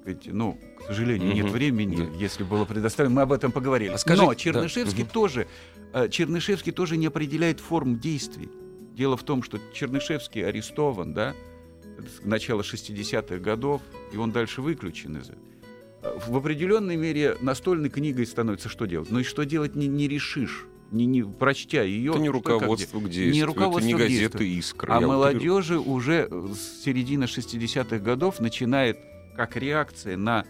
сказать, 0.00 0.26
ну, 0.26 0.58
к 0.78 0.82
сожалению, 0.86 1.32
нет 1.34 1.50
времени, 1.50 1.96
да. 1.96 2.16
если 2.18 2.44
было 2.44 2.64
предоставлено, 2.64 3.16
мы 3.16 3.22
об 3.22 3.32
этом 3.32 3.52
поговорили. 3.52 3.90
А 3.90 3.98
скажи, 3.98 4.22
Но 4.22 4.34
Чернышевский 4.34 5.04
да. 5.04 5.10
тоже, 5.10 5.46
э, 5.92 6.08
Чернышевский 6.08 6.72
тоже 6.72 6.96
не 6.96 7.06
определяет 7.06 7.60
форм 7.60 7.98
действий. 7.98 8.48
Дело 8.94 9.16
в 9.16 9.22
том, 9.22 9.42
что 9.42 9.58
Чернышевский 9.72 10.44
арестован, 10.44 11.14
да, 11.14 11.34
с 11.98 12.24
начала 12.24 12.62
60-х 12.62 13.38
годов, 13.38 13.82
и 14.12 14.16
он 14.16 14.32
дальше 14.32 14.62
выключен 14.62 15.16
из 15.16 15.30
этого 15.30 15.48
в 16.26 16.36
определенной 16.36 16.96
мере 16.96 17.36
настольной 17.40 17.90
книгой 17.90 18.26
становится 18.26 18.68
что 18.68 18.86
делать. 18.86 19.10
Но 19.10 19.20
и 19.20 19.24
что 19.24 19.44
делать 19.44 19.74
не, 19.74 19.88
не 19.88 20.08
решишь. 20.08 20.66
Не, 20.90 21.04
не 21.04 21.22
прочтя 21.22 21.82
ее. 21.82 22.12
Это 22.12 22.20
не 22.20 22.30
руководство 22.30 22.98
к 22.98 23.04
действию, 23.04 23.32
не 23.34 23.44
руководство 23.44 23.78
это 23.80 23.86
не 23.86 23.94
газета 23.94 24.42
«Искра». 24.42 24.94
А 24.94 25.00
молодежи 25.00 25.78
уже 25.78 26.28
с 26.30 26.82
середины 26.84 27.24
60-х 27.24 27.98
годов 27.98 28.40
начинает, 28.40 28.98
как 29.38 29.54
реакция 29.54 30.16
на 30.16 30.44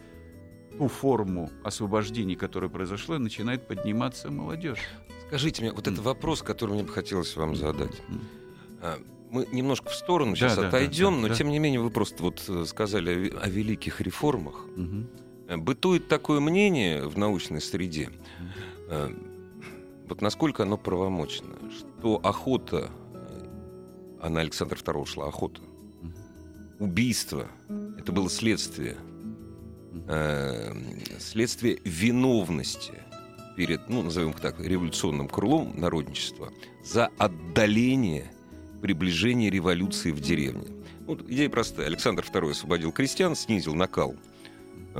ту 0.78 0.88
форму 0.88 1.50
освобождения, 1.62 2.36
которая 2.36 2.70
произошла, 2.70 3.18
начинает 3.18 3.68
подниматься 3.68 4.30
молодежь. 4.30 4.78
Скажите 5.26 5.60
мне, 5.60 5.72
вот 5.72 5.86
mm. 5.86 5.92
это 5.92 6.00
вопрос, 6.00 6.40
который 6.40 6.72
мне 6.72 6.84
бы 6.84 6.88
хотелось 6.88 7.36
вам 7.36 7.54
задать. 7.54 8.00
Mm. 8.80 9.06
Мы 9.30 9.46
немножко 9.52 9.90
в 9.90 9.94
сторону 9.94 10.34
сейчас 10.34 10.56
да, 10.56 10.68
отойдем, 10.68 11.10
да, 11.10 11.16
да, 11.16 11.22
но 11.22 11.28
да. 11.28 11.34
тем 11.34 11.50
не 11.50 11.58
менее 11.58 11.82
вы 11.82 11.90
просто 11.90 12.22
вот 12.22 12.42
э, 12.48 12.64
сказали 12.64 13.28
о, 13.28 13.40
о 13.40 13.48
великих 13.50 14.00
реформах. 14.00 14.64
Mm-hmm. 14.74 15.56
Бытует 15.58 16.08
такое 16.08 16.40
мнение 16.40 17.06
в 17.06 17.18
научной 17.18 17.60
среде, 17.60 18.08
э, 18.88 19.10
вот 20.08 20.22
насколько 20.22 20.62
оно 20.62 20.78
правомочно, 20.78 21.56
что 21.76 22.18
охота, 22.24 22.90
а 24.22 24.30
на 24.30 24.40
Александра 24.40 24.76
II 24.78 25.04
шла 25.04 25.28
охота, 25.28 25.60
убийство, 26.78 27.48
это 27.98 28.12
было 28.12 28.30
следствие, 28.30 28.96
э, 30.06 30.72
следствие 31.18 31.80
виновности 31.84 32.94
перед, 33.56 33.88
ну, 33.88 34.02
назовем 34.02 34.30
их 34.30 34.40
так, 34.40 34.60
революционным 34.60 35.28
крылом 35.28 35.78
народничества 35.78 36.52
за 36.84 37.08
отдаление, 37.18 38.32
приближение 38.80 39.50
революции 39.50 40.12
в 40.12 40.20
деревне. 40.20 40.68
Вот 41.06 41.28
идея 41.28 41.48
простая. 41.48 41.86
Александр 41.86 42.24
II 42.24 42.52
освободил 42.52 42.92
крестьян, 42.92 43.34
снизил 43.34 43.74
накал– 43.74 44.14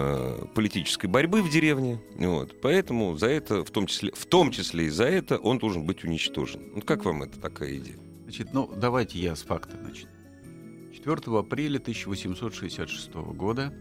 Э, 0.01 0.45
политической 0.55 1.07
борьбы 1.07 1.43
в 1.43 1.51
деревне. 1.51 2.01
Вот. 2.15 2.61
Поэтому 2.61 3.17
за 3.17 3.27
это, 3.27 3.65
в 3.65 3.71
том, 3.71 3.87
числе, 3.87 4.13
в 4.13 4.27
том 4.27 4.53
числе 4.53 4.87
и 4.87 4.91
за 4.91 5.07
это, 5.07 5.39
он 5.39 5.59
должен 5.59 5.85
быть 5.85 6.05
уничтожен. 6.05 6.73
Вот 6.75 6.85
как 6.85 7.05
вам 7.05 7.25
это 7.25 7.41
такая 7.41 7.75
идея? 7.77 7.97
Значит, 8.23 8.53
ну, 8.53 8.71
давайте 8.77 9.19
я 9.19 9.35
с 9.35 9.43
факта 9.43 9.77
начну. 9.77 10.09
4 10.93 11.39
апреля 11.39 11.79
1866 11.79 13.15
года 13.35 13.73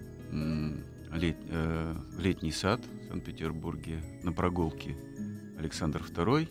лет, 1.11 1.37
э, 1.49 1.95
летний 2.19 2.51
сад 2.51 2.81
в 2.85 3.07
Санкт-Петербурге 3.07 4.03
на 4.23 4.31
прогулке 4.31 4.97
Александр 5.57 6.01
II, 6.01 6.47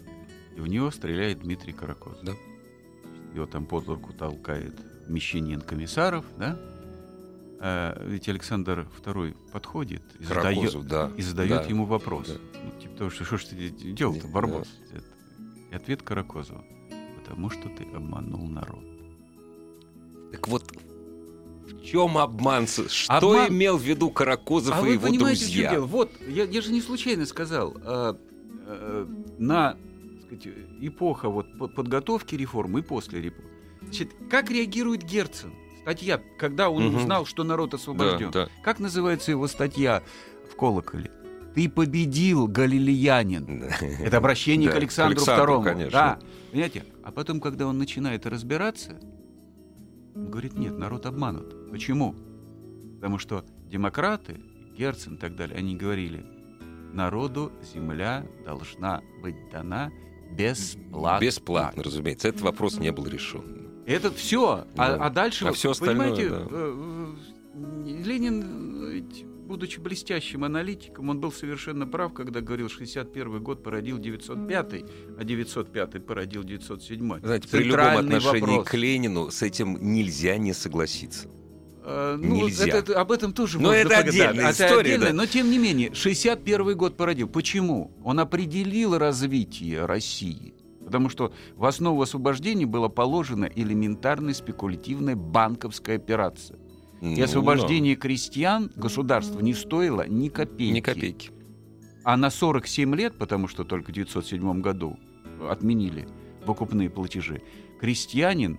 и 0.56 0.60
в 0.60 0.66
него 0.66 0.90
стреляет 0.90 1.40
Дмитрий 1.40 1.72
Каракоз. 1.72 2.18
Да. 2.22 2.32
Его 3.34 3.46
там 3.46 3.66
под 3.66 3.86
руку 3.86 4.12
толкает 4.12 4.74
Мещанин 5.08 5.60
комиссаров, 5.60 6.24
да, 6.38 6.58
а, 7.58 8.02
ведь 8.06 8.28
Александр 8.28 8.86
II 9.02 9.36
подходит 9.52 10.02
и 10.18 10.24
задает, 10.24 10.86
да, 10.86 11.10
и 11.16 11.22
задает 11.22 11.62
да, 11.62 11.68
ему 11.68 11.86
вопрос. 11.86 12.28
Да. 12.28 12.34
Ну, 12.62 12.80
типа 12.80 12.96
того, 12.96 13.10
что 13.10 13.24
что 13.24 13.38
ж 13.38 13.44
ты 13.44 13.70
делал-то, 13.70 14.28
Барбос? 14.28 14.68
Да. 14.92 15.00
И 15.70 15.74
ответ 15.74 16.02
Каракозова. 16.02 16.64
Потому 17.18 17.50
что 17.50 17.68
ты 17.68 17.84
обманул 17.94 18.46
народ. 18.46 18.84
Так 20.32 20.48
вот, 20.48 20.64
в 21.66 21.82
чем 21.82 22.18
обман? 22.18 22.66
Что 22.66 23.14
обман... 23.14 23.48
имел 23.48 23.76
в 23.76 23.82
виду 23.82 24.10
Каракозов 24.10 24.76
а 24.82 24.86
и 24.86 24.92
его 24.92 25.08
друзья? 25.08 25.72
Что 25.72 25.82
Вот, 25.82 26.10
я, 26.26 26.44
я 26.44 26.60
же 26.60 26.72
не 26.72 26.80
случайно 26.80 27.26
сказал. 27.26 27.76
А, 27.84 28.16
а, 28.66 29.08
на 29.38 29.76
сказать, 30.26 30.48
эпоха 30.80 31.28
вот, 31.28 31.46
подготовки 31.74 32.34
реформы 32.34 32.80
и 32.80 32.82
после 32.82 33.20
реформы. 33.20 33.50
Значит, 33.82 34.10
как 34.30 34.50
реагирует 34.50 35.02
Герцен? 35.04 35.52
статья, 35.86 36.20
когда 36.36 36.68
он 36.68 36.86
угу. 36.86 36.96
узнал, 36.96 37.26
что 37.26 37.44
народ 37.44 37.72
освобожден. 37.72 38.32
Да, 38.32 38.46
да. 38.46 38.50
Как 38.64 38.80
называется 38.80 39.30
его 39.30 39.46
статья 39.46 40.02
в 40.50 40.56
колоколе? 40.56 41.12
Ты 41.54 41.68
победил, 41.68 42.48
галилеянин. 42.48 43.70
Это 44.00 44.16
обращение 44.16 44.68
к 44.68 44.74
Александру 44.74 45.22
II. 45.22 45.90
Да. 45.90 46.18
Понимаете? 46.50 46.84
А 47.04 47.12
потом, 47.12 47.40
когда 47.40 47.68
он 47.68 47.78
начинает 47.78 48.26
разбираться, 48.26 48.98
он 50.16 50.30
говорит, 50.30 50.54
нет, 50.54 50.78
народ 50.78 51.06
обманут. 51.06 51.70
Почему? 51.70 52.14
Потому 52.96 53.18
что 53.18 53.44
демократы, 53.66 54.40
Герцен 54.76 55.14
и 55.14 55.18
так 55.18 55.36
далее, 55.36 55.56
они 55.58 55.76
говорили, 55.76 56.24
народу 56.92 57.52
земля 57.62 58.26
должна 58.44 59.02
быть 59.22 59.36
дана 59.50 59.92
бесплатно. 60.32 61.24
Бесплатно, 61.24 61.82
разумеется. 61.82 62.28
Этот 62.28 62.40
вопрос 62.40 62.78
не 62.78 62.90
был 62.90 63.06
решен. 63.06 63.84
Это 63.86 64.10
все. 64.10 64.66
А, 64.76 64.88
да. 64.88 64.96
А, 64.96 65.06
а 65.06 65.10
дальше, 65.10 65.46
а 65.46 65.52
все 65.52 65.70
остальное, 65.70 66.10
понимаете, 66.10 66.30
да. 66.30 66.46
Э, 66.50 67.14
э, 67.54 68.02
Ленин, 68.02 69.06
будучи 69.46 69.80
блестящим 69.80 70.44
аналитиком, 70.44 71.08
он 71.08 71.20
был 71.20 71.32
совершенно 71.32 71.86
прав, 71.86 72.12
когда 72.12 72.40
говорил, 72.40 72.68
61 72.68 73.42
год 73.42 73.62
породил 73.62 73.98
905, 73.98 74.84
а 75.18 75.24
905 75.24 76.06
породил 76.06 76.44
907. 76.44 77.20
Знаете, 77.20 77.48
при 77.48 77.62
любом 77.64 77.96
отношении 77.96 78.40
вопрос. 78.40 78.68
к 78.68 78.74
Ленину 78.74 79.30
с 79.30 79.42
этим 79.42 79.78
нельзя 79.80 80.36
не 80.36 80.52
согласиться. 80.52 81.28
Uh, 81.86 82.16
ну, 82.16 82.34
Нельзя. 82.34 82.66
Это, 82.66 82.78
это, 82.78 83.00
об 83.00 83.12
этом 83.12 83.32
тоже 83.32 83.60
но 83.60 83.68
можно 83.68 83.78
это 83.78 83.98
отдельная 83.98 84.46
да, 84.46 84.50
история. 84.50 84.70
Это 84.70 84.80
отдельная, 84.80 85.08
да. 85.10 85.14
Но 85.14 85.26
тем 85.26 85.48
не 85.48 85.58
менее, 85.58 85.94
61 85.94 86.76
год 86.76 86.96
породил. 86.96 87.28
Почему? 87.28 87.92
Он 88.02 88.18
определил 88.18 88.98
развитие 88.98 89.86
России. 89.86 90.56
Потому 90.84 91.08
что 91.08 91.32
в 91.54 91.64
основу 91.64 92.02
освобождения 92.02 92.66
была 92.66 92.88
положена 92.88 93.44
элементарная 93.54 94.34
спекулятивная 94.34 95.14
банковская 95.14 95.94
операция. 95.94 96.58
И 97.00 97.16
ну, 97.16 97.24
освобождение 97.24 97.94
но... 97.94 98.00
крестьян 98.00 98.70
государство 98.76 99.40
не 99.40 99.54
стоило 99.54 100.06
ни 100.08 100.28
копейки. 100.28 100.72
Ни 100.72 100.80
копейки. 100.80 101.30
А 102.04 102.16
на 102.16 102.30
47 102.30 102.94
лет, 102.94 103.18
потому 103.18 103.48
что 103.48 103.64
только 103.64 103.88
в 103.88 103.90
1907 103.90 104.60
году 104.60 104.98
отменили 105.48 106.08
выкупные 106.46 106.88
платежи, 106.88 107.42
крестьянин 107.80 108.58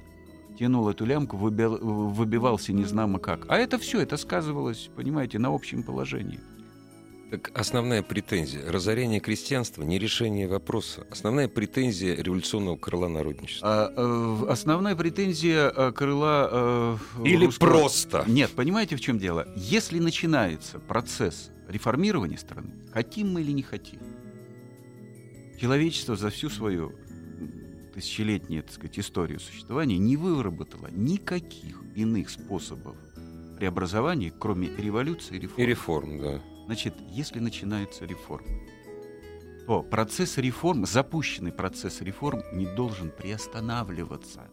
тянул 0.60 0.90
эту 0.90 1.06
лямку, 1.06 1.38
выбивался 1.38 2.74
незнамо 2.74 3.20
как. 3.20 3.46
А 3.50 3.58
это 3.58 3.78
все, 3.78 4.02
это 4.02 4.18
сказывалось, 4.18 4.90
понимаете, 4.96 5.40
на 5.40 5.54
общем 5.54 5.84
положении. 5.84 6.40
Так 7.30 7.52
основная 7.54 8.04
претензия— 8.04 8.62
разорение 8.72 9.20
крестьянства, 9.20 9.84
не 9.84 10.00
решение 10.00 10.48
вопроса. 10.48 11.06
Основная 11.12 11.50
претензия 11.50 12.16
революционного 12.16 12.78
крыла 12.78 13.10
народничества. 13.10 13.68
А, 13.68 13.94
э, 13.96 14.50
основная 14.50 14.96
претензия 14.96 15.70
э, 15.76 15.92
крыла... 15.92 16.50
Э, 16.50 16.98
Или 17.26 17.46
русского... 17.46 17.68
просто? 17.68 18.24
Нет, 18.28 18.52
понимаете, 18.52 18.96
в 18.96 19.02
чем 19.02 19.20
дело? 19.20 19.46
Если 19.58 20.00
начинается 20.00 20.80
процесс 20.80 21.52
реформирования 21.68 22.38
страны, 22.38 22.72
хотим 22.94 23.34
мы 23.34 23.42
или 23.42 23.52
не 23.52 23.64
хотим, 23.64 24.00
человечество 25.60 26.16
за 26.16 26.30
всю 26.30 26.50
свою 26.50 26.94
тысячелетнюю, 27.94 28.64
так 28.64 28.72
сказать, 28.72 29.00
историю 29.00 29.42
существования 29.42 29.98
не 29.98 30.16
выработало 30.16 30.88
никаких 30.92 31.84
иных 31.94 32.30
способов 32.30 32.96
преобразования, 33.58 34.32
кроме 34.32 34.70
революции 34.78 35.36
и 35.36 35.40
реформ. 35.40 35.62
И 35.62 35.66
реформ, 35.66 36.20
да. 36.22 36.42
Значит, 36.68 36.96
если 37.10 37.40
начинается 37.40 38.04
реформа, 38.04 38.60
то 39.66 39.84
процесс 39.84 40.38
реформ, 40.38 40.86
запущенный 40.86 41.54
процесс 41.54 42.02
реформ 42.02 42.42
не 42.52 42.66
должен 42.66 43.10
приостанавливаться. 43.10 44.50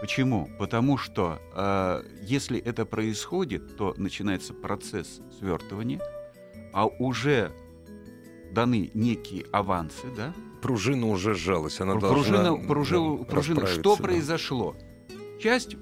Почему? 0.00 0.48
Потому 0.56 0.96
что 0.96 1.40
э, 1.52 2.02
если 2.22 2.60
это 2.60 2.86
происходит, 2.86 3.76
то 3.76 3.92
начинается 3.96 4.54
процесс 4.54 5.20
свертывания, 5.36 6.00
а 6.72 6.86
уже 6.86 7.52
даны 8.52 8.92
некие 8.94 9.46
авансы, 9.50 10.06
да? 10.16 10.32
Пружина 10.62 11.08
уже 11.08 11.34
сжалась, 11.34 11.80
она 11.80 11.96
пружина, 11.96 12.44
должна 12.44 12.66
пружина, 12.68 13.24
пружина. 13.24 13.66
Что 13.66 13.96
да. 13.96 14.02
произошло? 14.02 14.76
Часть, 15.40 15.76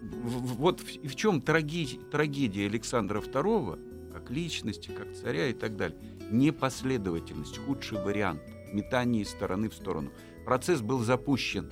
вот 0.00 0.80
в, 0.80 1.06
в 1.06 1.14
чем 1.14 1.42
трагедия 1.42 2.66
Александра 2.66 3.20
II, 3.20 3.95
как 4.26 4.36
личности, 4.36 4.90
как 4.90 5.12
царя 5.14 5.48
и 5.48 5.52
так 5.52 5.76
далее. 5.76 5.98
Непоследовательность, 6.30 7.58
худший 7.58 8.02
вариант, 8.02 8.40
метание 8.72 9.22
из 9.22 9.30
стороны 9.30 9.68
в 9.68 9.74
сторону. 9.74 10.10
Процесс 10.44 10.80
был 10.80 11.00
запущен, 11.00 11.70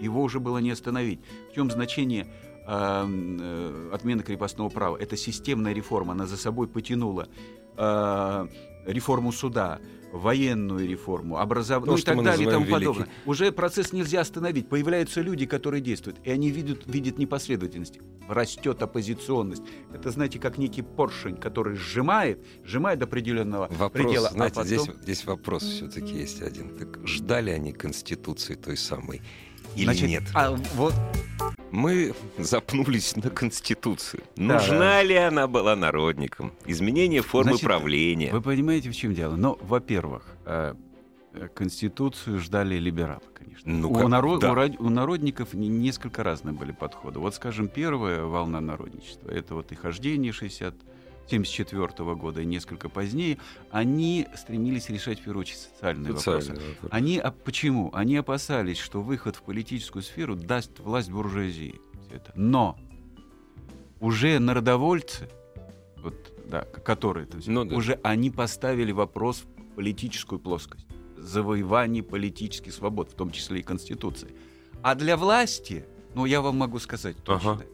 его 0.00 0.22
уже 0.22 0.40
было 0.40 0.58
не 0.58 0.70
остановить. 0.70 1.20
В 1.50 1.54
чем 1.54 1.70
значение 1.70 2.26
э, 2.66 2.66
э, 2.66 3.90
отмены 3.92 4.22
крепостного 4.22 4.68
права? 4.68 4.96
Это 4.96 5.16
системная 5.16 5.72
реформа, 5.72 6.12
она 6.12 6.26
за 6.26 6.36
собой 6.36 6.66
потянула 6.66 7.28
э, 7.76 8.46
реформу 8.86 9.32
суда, 9.32 9.80
военную 10.14 10.88
реформу, 10.88 11.38
образование, 11.38 11.92
ну 11.92 11.98
и 11.98 12.02
так 12.02 12.22
далее 12.22 12.48
и 12.48 12.50
тому 12.50 12.64
великий. 12.64 12.86
подобное. 12.86 13.08
Уже 13.26 13.50
процесс 13.50 13.92
нельзя 13.92 14.20
остановить. 14.20 14.68
Появляются 14.68 15.20
люди, 15.20 15.44
которые 15.44 15.80
действуют, 15.80 16.18
и 16.22 16.30
они 16.30 16.50
видят, 16.50 16.82
видят 16.86 17.18
непоследовательность. 17.18 17.98
Растет 18.28 18.80
оппозиционность. 18.80 19.64
Это, 19.92 20.10
знаете, 20.10 20.38
как 20.38 20.56
некий 20.56 20.82
поршень, 20.82 21.36
который 21.36 21.74
сжимает, 21.74 22.38
сжимает 22.64 23.00
до 23.00 23.06
определенного 23.06 23.68
вопрос, 23.70 23.90
предела. 23.90 24.28
А 24.28 24.32
знаете, 24.32 24.60
а 24.60 24.62
потом... 24.62 24.66
здесь, 24.66 25.02
здесь 25.02 25.24
вопрос 25.24 25.64
все-таки 25.64 26.14
есть 26.14 26.42
один. 26.42 26.76
Так 26.78 27.06
ждали 27.06 27.50
они 27.50 27.72
Конституции 27.72 28.54
той 28.54 28.76
самой 28.76 29.20
или 29.76 29.84
Значит, 29.84 30.08
нет? 30.08 30.22
А 30.34 30.56
вот 30.74 30.94
мы 31.70 32.14
запнулись 32.38 33.16
на 33.16 33.30
Конституции. 33.30 34.20
Да, 34.36 34.54
Нужна 34.54 35.02
ли 35.02 35.16
она 35.16 35.46
была 35.48 35.74
народникам? 35.74 36.52
Изменение 36.66 37.22
формы 37.22 37.52
Значит, 37.52 37.64
правления. 37.66 38.32
Вы 38.32 38.40
понимаете, 38.40 38.90
в 38.90 38.96
чем 38.96 39.14
дело? 39.14 39.34
Но, 39.34 39.58
во-первых, 39.60 40.24
э, 40.46 40.74
Конституцию 41.54 42.38
ждали 42.38 42.76
либералы, 42.76 43.22
конечно. 43.34 43.72
Ну, 43.72 43.90
у, 43.90 44.08
народ, 44.08 44.40
да. 44.40 44.52
у, 44.52 44.86
у 44.86 44.88
народников 44.88 45.52
несколько 45.52 46.22
разные 46.22 46.54
были 46.54 46.72
подходы. 46.72 47.18
Вот, 47.18 47.34
скажем, 47.34 47.68
первая 47.68 48.22
волна 48.22 48.60
народничества, 48.60 49.30
это 49.30 49.54
вот 49.54 49.72
и 49.72 49.74
хождение 49.74 50.32
60 50.32 50.74
1974 51.26 52.14
года 52.14 52.42
и 52.42 52.44
несколько 52.44 52.88
позднее, 52.88 53.38
они 53.70 54.26
стремились 54.36 54.88
решать, 54.88 55.20
в 55.20 55.24
первую 55.24 55.42
очередь, 55.42 55.60
социальные 55.60 56.12
вопросы. 56.12 56.52
Вопрос. 56.52 56.90
Они, 56.90 57.18
а 57.18 57.30
почему? 57.30 57.90
Они 57.94 58.16
опасались, 58.16 58.78
что 58.78 59.00
выход 59.00 59.36
в 59.36 59.42
политическую 59.42 60.02
сферу 60.02 60.36
даст 60.36 60.78
власть 60.80 61.10
буржуазии. 61.10 61.80
Но 62.34 62.78
уже 64.00 64.38
народовольцы, 64.38 65.28
вот, 65.96 66.14
да, 66.46 66.62
которые 66.62 67.26
это 67.26 67.38
ну, 67.46 67.64
да. 67.64 67.74
уже 67.74 67.98
они 68.02 68.30
поставили 68.30 68.92
вопрос 68.92 69.44
в 69.56 69.74
политическую 69.76 70.38
плоскость. 70.38 70.86
Завоевание 71.16 72.02
политических 72.02 72.74
свобод, 72.74 73.10
в 73.10 73.14
том 73.14 73.30
числе 73.30 73.60
и 73.60 73.62
Конституции. 73.62 74.30
А 74.82 74.94
для 74.94 75.16
власти, 75.16 75.86
ну, 76.14 76.26
я 76.26 76.42
вам 76.42 76.58
могу 76.58 76.78
сказать 76.78 77.16
точно, 77.24 77.52
ага. 77.52 77.64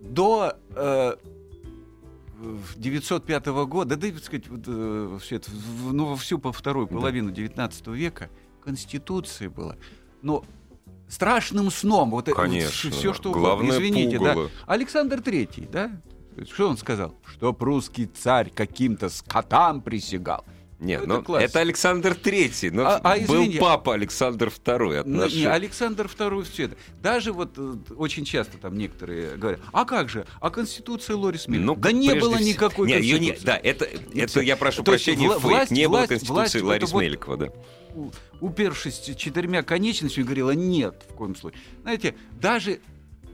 до 0.00 0.56
э, 0.70 1.16
905 2.76 3.46
года, 3.66 3.96
да, 3.96 4.08
так 4.10 4.22
сказать, 4.22 4.44
э, 4.48 5.18
все 5.20 5.36
это, 5.36 5.50
ну, 5.90 6.06
во 6.06 6.16
всю 6.16 6.38
по 6.38 6.52
вторую 6.52 6.86
половину 6.86 7.30
19 7.30 7.88
века 7.88 8.30
Конституция 8.62 9.50
была. 9.50 9.76
Но 10.22 10.44
страшным 11.08 11.70
сном. 11.70 12.10
Вот 12.10 12.26
Конечно. 12.26 12.90
все, 12.90 13.12
что 13.12 13.32
Главное 13.32 13.70
Извините, 13.70 14.18
пугало. 14.18 14.44
да. 14.46 14.50
Александр 14.66 15.20
Третий, 15.20 15.66
да? 15.70 15.90
Что 16.48 16.68
он 16.68 16.76
сказал? 16.76 17.14
Что 17.24 17.52
прусский 17.52 18.06
царь 18.06 18.50
каким-то 18.50 19.08
скотам 19.08 19.80
присягал. 19.80 20.44
Нет, 20.80 21.06
ну, 21.06 21.16
это, 21.16 21.32
ну, 21.32 21.36
это 21.36 21.60
Александр 21.60 22.14
Третий, 22.14 22.70
но 22.70 22.86
а, 22.86 23.00
а, 23.02 23.18
был 23.26 23.44
папа 23.58 23.94
Александр 23.94 24.48
Второй. 24.48 25.02
Ну, 25.04 25.26
не, 25.26 25.44
Александр 25.44 26.06
Второй 26.06 26.44
все 26.44 26.66
это. 26.66 26.76
Даже 27.02 27.32
вот 27.32 27.54
э, 27.56 27.74
очень 27.96 28.24
часто 28.24 28.58
там 28.58 28.78
некоторые 28.78 29.36
говорят, 29.36 29.60
а 29.72 29.84
как 29.84 30.08
же, 30.08 30.24
а 30.40 30.50
Конституция 30.50 31.16
Лорис 31.16 31.48
Миллер? 31.48 31.64
Ну, 31.64 31.74
да 31.74 31.90
не 31.90 32.14
было 32.14 32.36
всего. 32.36 32.48
никакой 32.48 32.86
не, 32.86 32.94
Конституции. 32.94 33.40
Не, 33.40 33.44
да, 33.44 33.60
это, 33.60 33.88
это 34.14 34.40
я 34.40 34.56
прошу 34.56 34.84
То 34.84 34.92
прощения, 34.92 35.26
вла- 35.26 35.38
власть, 35.38 35.72
не 35.72 35.88
власть, 35.88 36.08
было 36.10 36.16
Конституции 36.16 36.60
власть, 36.60 36.62
Ларис 36.62 36.92
вот, 36.92 37.02
Меликова, 37.02 37.36
да. 37.36 37.48
Упершись 38.40 39.00
четырьмя 39.16 39.64
конечностями, 39.64 40.24
говорила 40.24 40.52
нет 40.52 41.06
в 41.10 41.14
коем 41.14 41.34
случае. 41.34 41.60
Знаете, 41.82 42.14
даже 42.40 42.78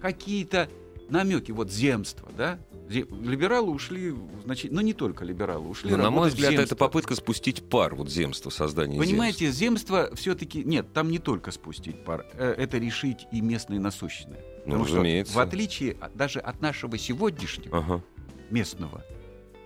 какие-то 0.00 0.70
намеки, 1.10 1.50
вот 1.52 1.70
земство, 1.70 2.30
да, 2.36 2.58
Либералы 2.88 3.70
ушли, 3.70 4.14
значит, 4.44 4.70
но 4.70 4.80
ну, 4.80 4.86
не 4.86 4.92
только 4.92 5.24
либералы 5.24 5.68
ушли. 5.68 5.90
Но, 5.90 5.96
на 5.96 6.10
мой 6.10 6.28
взгляд, 6.28 6.52
это 6.52 6.76
попытка 6.76 7.14
спустить 7.14 7.68
пар, 7.68 7.94
вот 7.94 8.10
земство, 8.10 8.50
создание 8.50 9.00
Понимаете, 9.00 9.50
земство 9.50 10.10
все-таки... 10.14 10.64
Нет, 10.64 10.92
там 10.92 11.10
не 11.10 11.18
только 11.18 11.50
спустить 11.50 12.04
пар, 12.04 12.26
э, 12.34 12.54
это 12.58 12.78
решить 12.78 13.26
и 13.32 13.40
местное 13.40 13.78
насущное. 13.78 14.42
Ну, 14.66 14.72
Потому 14.72 14.84
разумеется. 14.84 15.32
что 15.32 15.40
в 15.40 15.42
отличие 15.42 15.96
даже 16.14 16.40
от 16.40 16.60
нашего 16.60 16.98
сегодняшнего 16.98 17.78
ага. 17.78 18.02
местного 18.50 19.02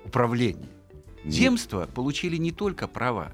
управления, 0.05 0.71
земства 1.25 1.89
получили 1.93 2.37
не 2.37 2.53
только 2.53 2.87
права, 2.87 3.33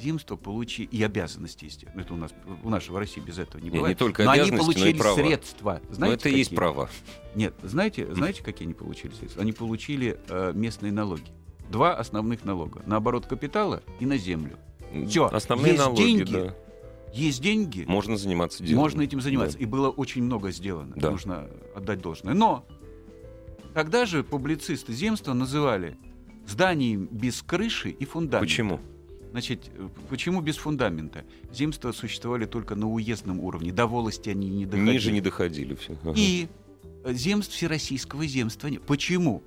земства 0.00 0.36
получили 0.36 0.86
и 0.86 1.02
обязанности, 1.02 1.66
естественно. 1.66 2.00
Это 2.00 2.14
у 2.14 2.16
нас 2.16 2.32
у 2.62 2.70
нашего 2.70 2.98
России 2.98 3.20
без 3.20 3.38
этого 3.38 3.60
не, 3.60 3.70
не 3.70 3.76
бывает. 3.76 3.96
Не 3.96 3.98
только 3.98 4.24
но 4.24 4.32
они 4.32 4.50
получили 4.50 4.84
но 4.84 4.88
и 4.90 4.94
права. 4.94 5.16
средства. 5.16 5.80
Знаете, 5.90 6.00
но 6.00 6.06
это 6.06 6.22
какие? 6.24 6.38
есть 6.38 6.54
права. 6.54 6.90
Нет, 7.34 7.54
знаете, 7.62 8.12
знаете, 8.14 8.42
какие 8.42 8.66
они 8.66 8.74
получили 8.74 9.12
средства? 9.12 9.42
Они 9.42 9.52
получили 9.52 10.18
э, 10.28 10.52
местные 10.54 10.92
налоги. 10.92 11.30
Два 11.70 11.94
основных 11.94 12.44
налога: 12.44 12.82
на 12.86 12.96
оборот 12.96 13.26
капитала 13.26 13.82
и 14.00 14.06
на 14.06 14.16
землю. 14.16 14.58
Все. 15.08 15.26
Основные 15.26 15.72
есть 15.72 15.84
налоги, 15.84 16.02
деньги, 16.02 16.32
да. 16.32 16.54
Есть 17.12 17.40
деньги. 17.40 17.84
Можно 17.86 18.16
заниматься 18.16 18.62
делом. 18.62 18.82
Можно 18.82 19.02
этим 19.02 19.20
заниматься. 19.20 19.56
Да. 19.56 19.62
И 19.62 19.66
было 19.66 19.88
очень 19.88 20.22
много 20.22 20.50
сделано. 20.50 20.94
Да. 20.96 21.10
Нужно 21.10 21.48
отдать 21.74 22.00
должное. 22.00 22.34
Но 22.34 22.66
тогда 23.72 24.04
же 24.04 24.24
публицисты 24.24 24.92
земства 24.92 25.32
называли 25.32 25.96
зданием 26.46 27.06
без 27.06 27.42
крыши 27.42 27.90
и 27.90 28.04
фундамента. 28.04 28.40
Почему? 28.44 28.80
Значит, 29.34 29.68
почему 30.10 30.42
без 30.42 30.56
фундамента? 30.56 31.24
Земства 31.52 31.90
существовали 31.90 32.46
только 32.46 32.76
на 32.76 32.88
уездном 32.88 33.40
уровне, 33.40 33.72
до 33.72 33.88
волости 33.88 34.30
они 34.30 34.48
не 34.48 34.64
доходили. 34.64 34.92
Ниже 34.92 35.10
не 35.10 35.20
доходили 35.20 35.74
все. 35.74 35.96
Ага. 36.04 36.12
И 36.14 36.46
земств 37.04 37.52
всероссийского 37.52 38.28
земства 38.28 38.68
нет. 38.68 38.82
Почему? 38.82 39.42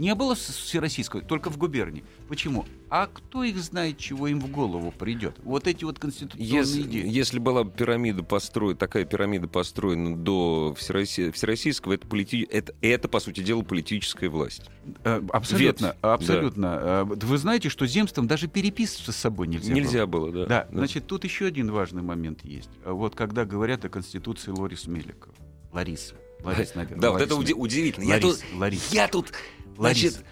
Не 0.00 0.14
было 0.14 0.34
всероссийского, 0.34 1.20
только 1.20 1.50
в 1.50 1.58
губернии. 1.58 2.02
Почему? 2.26 2.64
А 2.88 3.06
кто 3.06 3.44
их 3.44 3.58
знает, 3.58 3.98
чего 3.98 4.28
им 4.28 4.40
в 4.40 4.50
голову 4.50 4.92
придет? 4.92 5.36
Вот 5.42 5.66
эти 5.66 5.84
вот 5.84 5.98
конституционные 5.98 6.48
если, 6.48 6.80
идеи. 6.80 7.06
Если 7.06 7.38
была 7.38 7.66
пирамида 7.66 8.22
построена, 8.22 8.78
такая 8.78 9.04
пирамида 9.04 9.46
построена 9.46 10.16
до 10.16 10.74
всероссий, 10.78 11.30
всероссийского, 11.32 11.92
это, 11.92 12.06
полити... 12.06 12.48
это, 12.50 12.74
это, 12.80 13.08
по 13.08 13.20
сути 13.20 13.42
дела, 13.42 13.60
политическая 13.60 14.30
власть. 14.30 14.70
Э, 15.04 15.20
абсолютно, 15.34 15.88
Ветвь, 15.88 15.98
абсолютно. 16.00 16.68
Да. 16.70 17.06
Э, 17.10 17.26
вы 17.26 17.36
знаете, 17.36 17.68
что 17.68 17.86
земством 17.86 18.26
даже 18.26 18.48
переписываться 18.48 19.12
с 19.12 19.16
собой 19.16 19.48
нельзя, 19.48 19.74
нельзя 19.74 20.06
было. 20.06 20.30
было 20.30 20.32
да. 20.32 20.46
Да. 20.46 20.68
да. 20.70 20.78
Значит, 20.78 21.08
тут 21.08 21.24
еще 21.24 21.44
один 21.44 21.70
важный 21.70 22.00
момент 22.00 22.42
есть. 22.42 22.70
Вот 22.86 23.14
когда 23.14 23.44
говорят 23.44 23.84
о 23.84 23.90
конституции 23.90 24.50
Лорис 24.50 24.86
Меликова. 24.86 25.34
Лариса. 25.74 26.14
Ларис, 26.42 26.74
наверное. 26.74 27.00
Да, 27.00 27.10
Ларис, 27.10 27.30
вот 27.30 27.44
это 27.44 27.54
удивительно. 27.54 28.06
Ларис, 28.06 28.24
я 28.24 28.30
тут, 28.30 28.58
Ларис. 28.58 28.92
я 28.92 29.08
тут 29.08 29.32
Значит, 29.80 30.24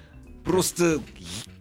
просто 0.45 1.01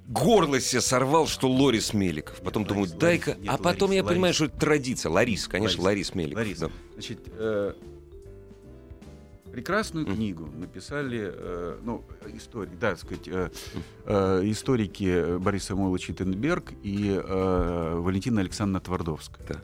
горло 0.07 0.59
себе 0.59 0.81
сорвал, 0.81 1.27
что 1.27 1.49
Лорис 1.49 1.93
Меликов. 1.93 2.39
Потом 2.41 2.63
Ларис, 2.63 2.73
думаю, 2.91 2.99
дай-ка... 2.99 3.37
а 3.47 3.57
потом 3.57 3.89
Ларис, 3.89 3.97
я 3.97 4.03
Ларис. 4.03 4.15
понимаю, 4.15 4.33
что 4.33 4.45
это 4.45 4.57
традиция. 4.57 5.09
Ларис, 5.11 5.47
конечно, 5.47 5.83
Ларис, 5.83 6.11
Ларис 6.11 6.15
Меликов. 6.15 6.37
Ларис. 6.37 6.59
Да. 6.59 6.69
Значит, 6.93 7.19
э, 7.33 7.73
прекрасную 9.51 10.05
книгу 10.05 10.45
написали, 10.47 11.31
э, 11.33 11.79
ну, 11.83 12.03
историк, 12.33 12.77
да, 12.79 12.91
так 12.91 12.99
сказать, 12.99 13.27
э, 13.27 13.49
э, 14.05 14.41
историки 14.45 15.37
Борис 15.37 15.63
Самойлович 15.65 16.11
Итенберг 16.11 16.73
и 16.83 17.09
э, 17.21 17.95
Валентина 17.99 18.41
Александровна 18.41 18.79
Твардовская. 18.81 19.45
Да. 19.47 19.61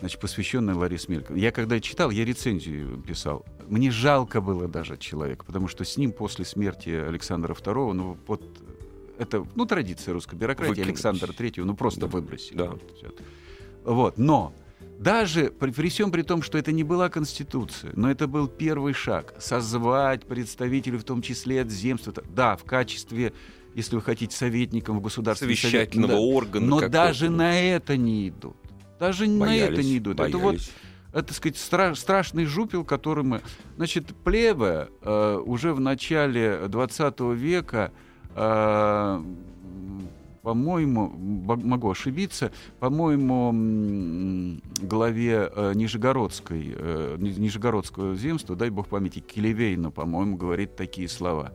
Значит, 0.00 0.20
посвященная 0.20 0.74
Ларисе 0.74 1.06
Мельковой. 1.08 1.40
Я 1.40 1.50
когда 1.50 1.80
читал, 1.80 2.10
я 2.10 2.24
рецензию 2.24 2.98
писал. 2.98 3.44
Мне 3.66 3.90
жалко 3.90 4.40
было 4.40 4.68
даже 4.68 4.96
человека, 4.96 5.44
потому 5.44 5.66
что 5.66 5.84
с 5.84 5.96
ним 5.96 6.12
после 6.12 6.44
смерти 6.44 6.90
Александра 6.90 7.52
II, 7.52 7.92
ну, 7.92 8.16
вот 8.26 8.42
это, 9.18 9.44
ну, 9.56 9.66
традиция 9.66 10.14
русской 10.14 10.36
бюрократии, 10.36 10.70
Выкинуть. 10.70 10.88
Александра 10.88 11.32
III, 11.32 11.64
ну, 11.64 11.74
просто 11.74 12.02
да. 12.02 12.06
выбросили. 12.06 12.56
Да. 12.56 12.70
Вот, 12.70 13.20
вот, 13.84 14.18
но 14.18 14.54
даже 14.98 15.50
при, 15.50 15.72
при 15.72 15.88
всем 15.88 16.12
при 16.12 16.22
том, 16.22 16.42
что 16.42 16.58
это 16.58 16.70
не 16.72 16.84
была 16.84 17.08
Конституция, 17.08 17.92
но 17.94 18.10
это 18.10 18.28
был 18.28 18.46
первый 18.46 18.92
шаг. 18.92 19.34
Созвать 19.38 20.24
представителей, 20.26 20.98
в 20.98 21.04
том 21.04 21.22
числе 21.22 21.62
от 21.62 21.70
земства. 21.70 22.12
Да, 22.34 22.56
в 22.56 22.64
качестве, 22.64 23.32
если 23.74 23.96
вы 23.96 24.02
хотите, 24.02 24.36
советником 24.36 24.98
в 24.98 25.02
государственном 25.02 25.56
Совещательного 25.56 26.12
совете, 26.12 26.34
органа. 26.36 26.66
Но 26.66 26.88
даже 26.88 27.30
на 27.30 27.60
это 27.60 27.96
не 27.96 28.28
идут. 28.28 28.56
Даже 28.98 29.26
боялись, 29.26 29.68
на 29.68 29.72
это 29.72 29.82
не 29.82 29.98
идут. 29.98 30.16
Боялись. 30.16 30.34
Это 30.34 30.42
вот 30.42 30.56
это, 31.12 31.22
так 31.22 31.36
сказать, 31.36 31.56
стра- 31.56 31.94
страшный 31.94 32.44
жупел, 32.44 32.84
который 32.84 33.24
мы... 33.24 33.40
Значит, 33.76 34.14
плебе 34.24 34.88
э, 35.02 35.42
уже 35.44 35.72
в 35.72 35.80
начале 35.80 36.68
20 36.68 37.20
века 37.34 37.92
э, 38.34 39.22
по-моему, 40.42 41.12
могу 41.18 41.90
ошибиться, 41.90 42.52
по-моему, 42.78 44.60
главе 44.80 45.50
э, 45.54 45.72
Нижегородской, 45.74 46.74
э, 46.74 47.16
Нижегородского 47.18 48.14
земства, 48.14 48.56
дай 48.56 48.70
бог 48.70 48.88
памяти, 48.88 49.20
Келевейна, 49.20 49.90
по-моему, 49.90 50.36
говорит 50.36 50.74
такие 50.74 51.08
слова. 51.08 51.52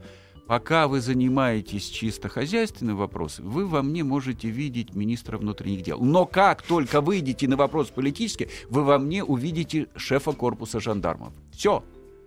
Пока 0.48 0.88
вы 0.89 1.00
занимаетесь 1.00 1.88
чисто 1.88 2.28
хозяйственным 2.28 2.98
вопросом, 2.98 3.50
вы 3.50 3.66
во 3.66 3.82
мне 3.82 4.04
можете 4.04 4.50
видеть 4.50 4.94
министра 4.94 5.38
внутренних 5.38 5.84
дел. 5.84 6.00
Но 6.02 6.26
как 6.26 6.62
только 6.64 7.00
выйдете 7.00 7.48
на 7.48 7.56
вопрос 7.56 7.89
политический, 7.89 8.50
вы 8.70 8.84
во 8.84 9.00
мне 9.00 9.24
увидите 9.24 9.88
шефа 9.96 10.34
корпуса 10.34 10.82
жандармов. 10.82 11.34
Все. 11.54 11.84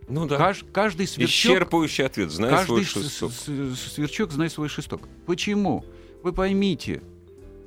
Ну 0.09 0.27
да. 0.27 0.39
Кажд, 0.39 0.65
каждый 0.73 1.07
сверчок... 1.07 1.59
Исчерпывающий 1.59 2.07
ответ, 2.07 2.31
знает 2.31 2.67
свой 2.67 2.85
шесток. 2.85 3.33
сверчок 3.33 4.33
знает 4.33 4.53
свой 4.53 4.69
шесток. 4.69 5.03
Почему? 5.27 5.85
Вы 6.23 6.33
поймите, 6.33 7.03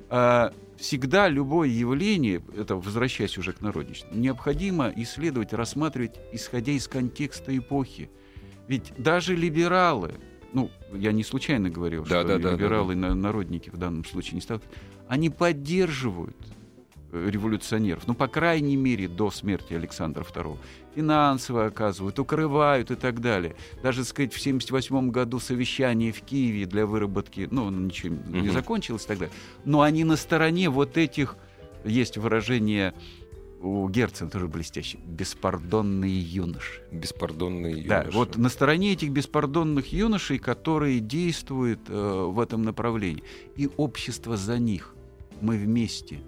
а, 0.08 0.52
всегда 0.76 1.28
любое 1.28 1.68
явление, 1.68 2.42
это 2.56 2.76
возвращаясь 2.76 3.38
уже 3.38 3.52
к 3.52 3.60
народничеству, 3.60 4.16
необходимо 4.16 4.92
исследовать, 4.96 5.52
рассматривать, 5.52 6.16
исходя 6.32 6.72
из 6.72 6.88
контекста 6.88 7.56
эпохи. 7.56 8.10
Ведь 8.66 8.92
даже 8.96 9.36
либералы, 9.36 10.14
ну, 10.52 10.70
я 10.92 11.12
не 11.12 11.24
случайно 11.24 11.70
говорил, 11.70 12.02
да, 12.04 12.20
что 12.20 12.38
да, 12.38 12.52
либералы 12.52 12.94
да, 12.94 13.08
да. 13.08 13.14
народники 13.14 13.70
в 13.70 13.76
данном 13.76 14.04
случае 14.04 14.34
не 14.34 14.40
ставят, 14.40 14.62
они 15.08 15.30
поддерживают 15.30 16.36
революционеров, 17.12 18.06
ну, 18.06 18.14
по 18.14 18.28
крайней 18.28 18.76
мере, 18.76 19.08
до 19.08 19.30
смерти 19.30 19.74
Александра 19.74 20.22
II. 20.22 20.56
Финансово 20.94 21.66
оказывают, 21.66 22.18
укрывают 22.18 22.90
и 22.90 22.94
так 22.94 23.20
далее. 23.20 23.56
Даже, 23.82 24.04
сказать, 24.04 24.32
в 24.32 24.38
1978 24.38 25.10
году 25.10 25.40
совещание 25.40 26.12
в 26.12 26.20
Киеве 26.22 26.66
для 26.66 26.86
выработки, 26.86 27.48
ну, 27.50 27.70
ничего 27.70 28.16
не 28.28 28.48
закончилось 28.50 29.06
далее. 29.06 29.30
Но 29.64 29.82
они 29.82 30.04
на 30.04 30.16
стороне 30.16 30.70
вот 30.70 30.96
этих, 30.96 31.36
есть 31.84 32.16
выражение 32.16 32.94
у 33.60 33.88
Герцена 33.88 34.30
тоже 34.30 34.48
блестящий. 34.48 34.98
Беспардонные 35.04 36.18
юноши. 36.18 36.82
Беспардонные 36.90 37.82
юноши. 37.82 37.88
Да, 37.88 38.06
вот 38.10 38.36
на 38.36 38.48
стороне 38.48 38.92
этих 38.92 39.10
беспардонных 39.10 39.92
юношей, 39.92 40.38
которые 40.38 41.00
действуют 41.00 41.80
э, 41.88 41.92
в 41.92 42.40
этом 42.40 42.62
направлении. 42.62 43.22
И 43.56 43.68
общество 43.76 44.36
за 44.36 44.58
них. 44.58 44.94
Мы 45.40 45.56
вместе 45.56 46.20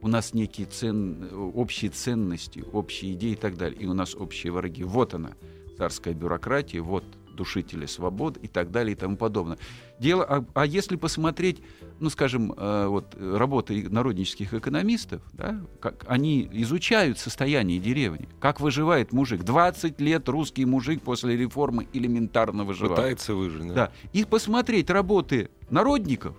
у 0.00 0.08
нас 0.08 0.34
некие 0.34 0.66
цен, 0.66 1.28
общие 1.54 1.90
ценности, 1.90 2.64
общие 2.72 3.14
идеи 3.14 3.32
и 3.32 3.36
так 3.36 3.56
далее, 3.56 3.80
и 3.80 3.86
у 3.86 3.94
нас 3.94 4.14
общие 4.14 4.52
враги. 4.52 4.84
Вот 4.84 5.14
она, 5.14 5.34
царская 5.76 6.14
бюрократия, 6.14 6.80
вот 6.80 7.04
душители 7.36 7.86
свобод 7.86 8.36
и 8.38 8.48
так 8.48 8.70
далее 8.70 8.92
и 8.92 8.96
тому 8.96 9.16
подобное. 9.16 9.58
Дело, 9.98 10.24
а, 10.24 10.44
а 10.54 10.66
если 10.66 10.96
посмотреть, 10.96 11.62
ну, 12.00 12.10
скажем, 12.10 12.52
э, 12.56 12.86
вот 12.86 13.16
работы 13.18 13.88
народнических 13.88 14.54
экономистов, 14.54 15.22
да, 15.32 15.60
как 15.80 16.04
они 16.08 16.48
изучают 16.52 17.18
состояние 17.18 17.78
деревни, 17.78 18.28
как 18.40 18.60
выживает 18.60 19.12
мужик. 19.12 19.44
20 19.44 20.00
лет 20.00 20.28
русский 20.28 20.64
мужик 20.64 21.02
после 21.02 21.36
реформы 21.36 21.86
элементарно 21.92 22.64
выживает. 22.64 22.96
Пытается 22.96 23.34
выжить, 23.34 23.68
да. 23.68 23.74
да. 23.74 23.92
И 24.12 24.24
посмотреть 24.24 24.90
работы 24.90 25.50
народников 25.70 26.36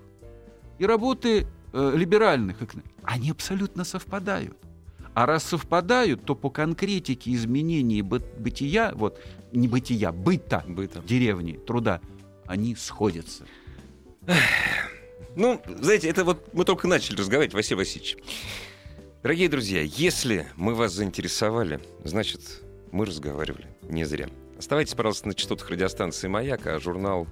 и 0.79 0.85
работы 0.85 1.47
э, 1.73 1.93
либеральных, 1.95 2.57
они 3.03 3.31
абсолютно 3.31 3.83
совпадают. 3.83 4.57
А 5.17 5.25
раз 5.25 5.45
совпадают, 5.45 6.25
то 6.25 6.35
по 6.35 6.51
конкретике 6.51 7.33
изменений 7.33 8.03
бы 8.03 8.19
бытия, 8.37 8.91
вот 8.93 9.19
не 9.51 9.67
бытия, 9.67 10.11
быта, 10.11 10.63
быта. 10.67 11.01
деревни, 11.01 11.53
труда, 11.53 12.01
они 12.45 12.75
сходятся. 12.75 13.43
Ну, 15.35 15.59
знаете, 15.67 16.07
это 16.07 16.23
вот 16.23 16.53
мы 16.53 16.65
только 16.65 16.87
начали 16.87 17.17
разговаривать, 17.17 17.55
Василий 17.55 17.79
Васильевич. 17.79 18.17
Дорогие 19.23 19.49
друзья, 19.49 19.81
если 19.81 20.49
мы 20.55 20.75
вас 20.75 20.93
заинтересовали, 20.93 21.79
значит, 22.03 22.61
мы 22.91 23.07
разговаривали 23.07 23.65
не 23.89 24.05
зря. 24.05 24.29
Оставайтесь, 24.59 24.93
пожалуйста, 24.93 25.29
на 25.29 25.33
частотах 25.33 25.67
радиостанции 25.71 26.27
«Маяк», 26.27 26.67
а 26.67 26.79
журнал 26.79 27.27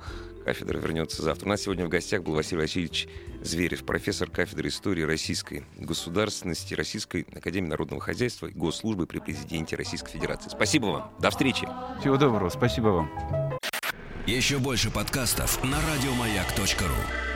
«Кафедра» 0.45 0.77
вернется 0.77 1.23
завтра. 1.23 1.47
У 1.47 1.49
нас 1.49 1.63
сегодня 1.63 1.85
в 1.85 1.89
гостях 1.89 2.21
был 2.21 2.35
Василий 2.35 2.61
Васильевич 2.61 3.07
Зверев, 3.41 3.83
профессор 3.83 4.29
кафедры 4.29 4.69
истории 4.69 5.01
российской 5.01 5.65
государственности, 5.75 6.75
Российской 6.75 7.25
Академии 7.35 7.69
Народного 7.69 7.99
Хозяйства 7.99 8.45
и 8.45 8.51
Госслужбы 8.51 9.07
при 9.07 9.19
Президенте 9.19 9.75
Российской 9.75 10.11
Федерации. 10.11 10.49
Спасибо 10.49 10.85
вам. 10.85 11.11
До 11.19 11.31
встречи. 11.31 11.67
Всего 11.99 12.17
доброго. 12.17 12.49
Спасибо 12.49 12.87
вам. 12.89 13.59
Еще 14.27 14.59
больше 14.59 14.91
подкастов 14.91 15.63
на 15.63 15.77
радиомаяк.ру 15.81 17.34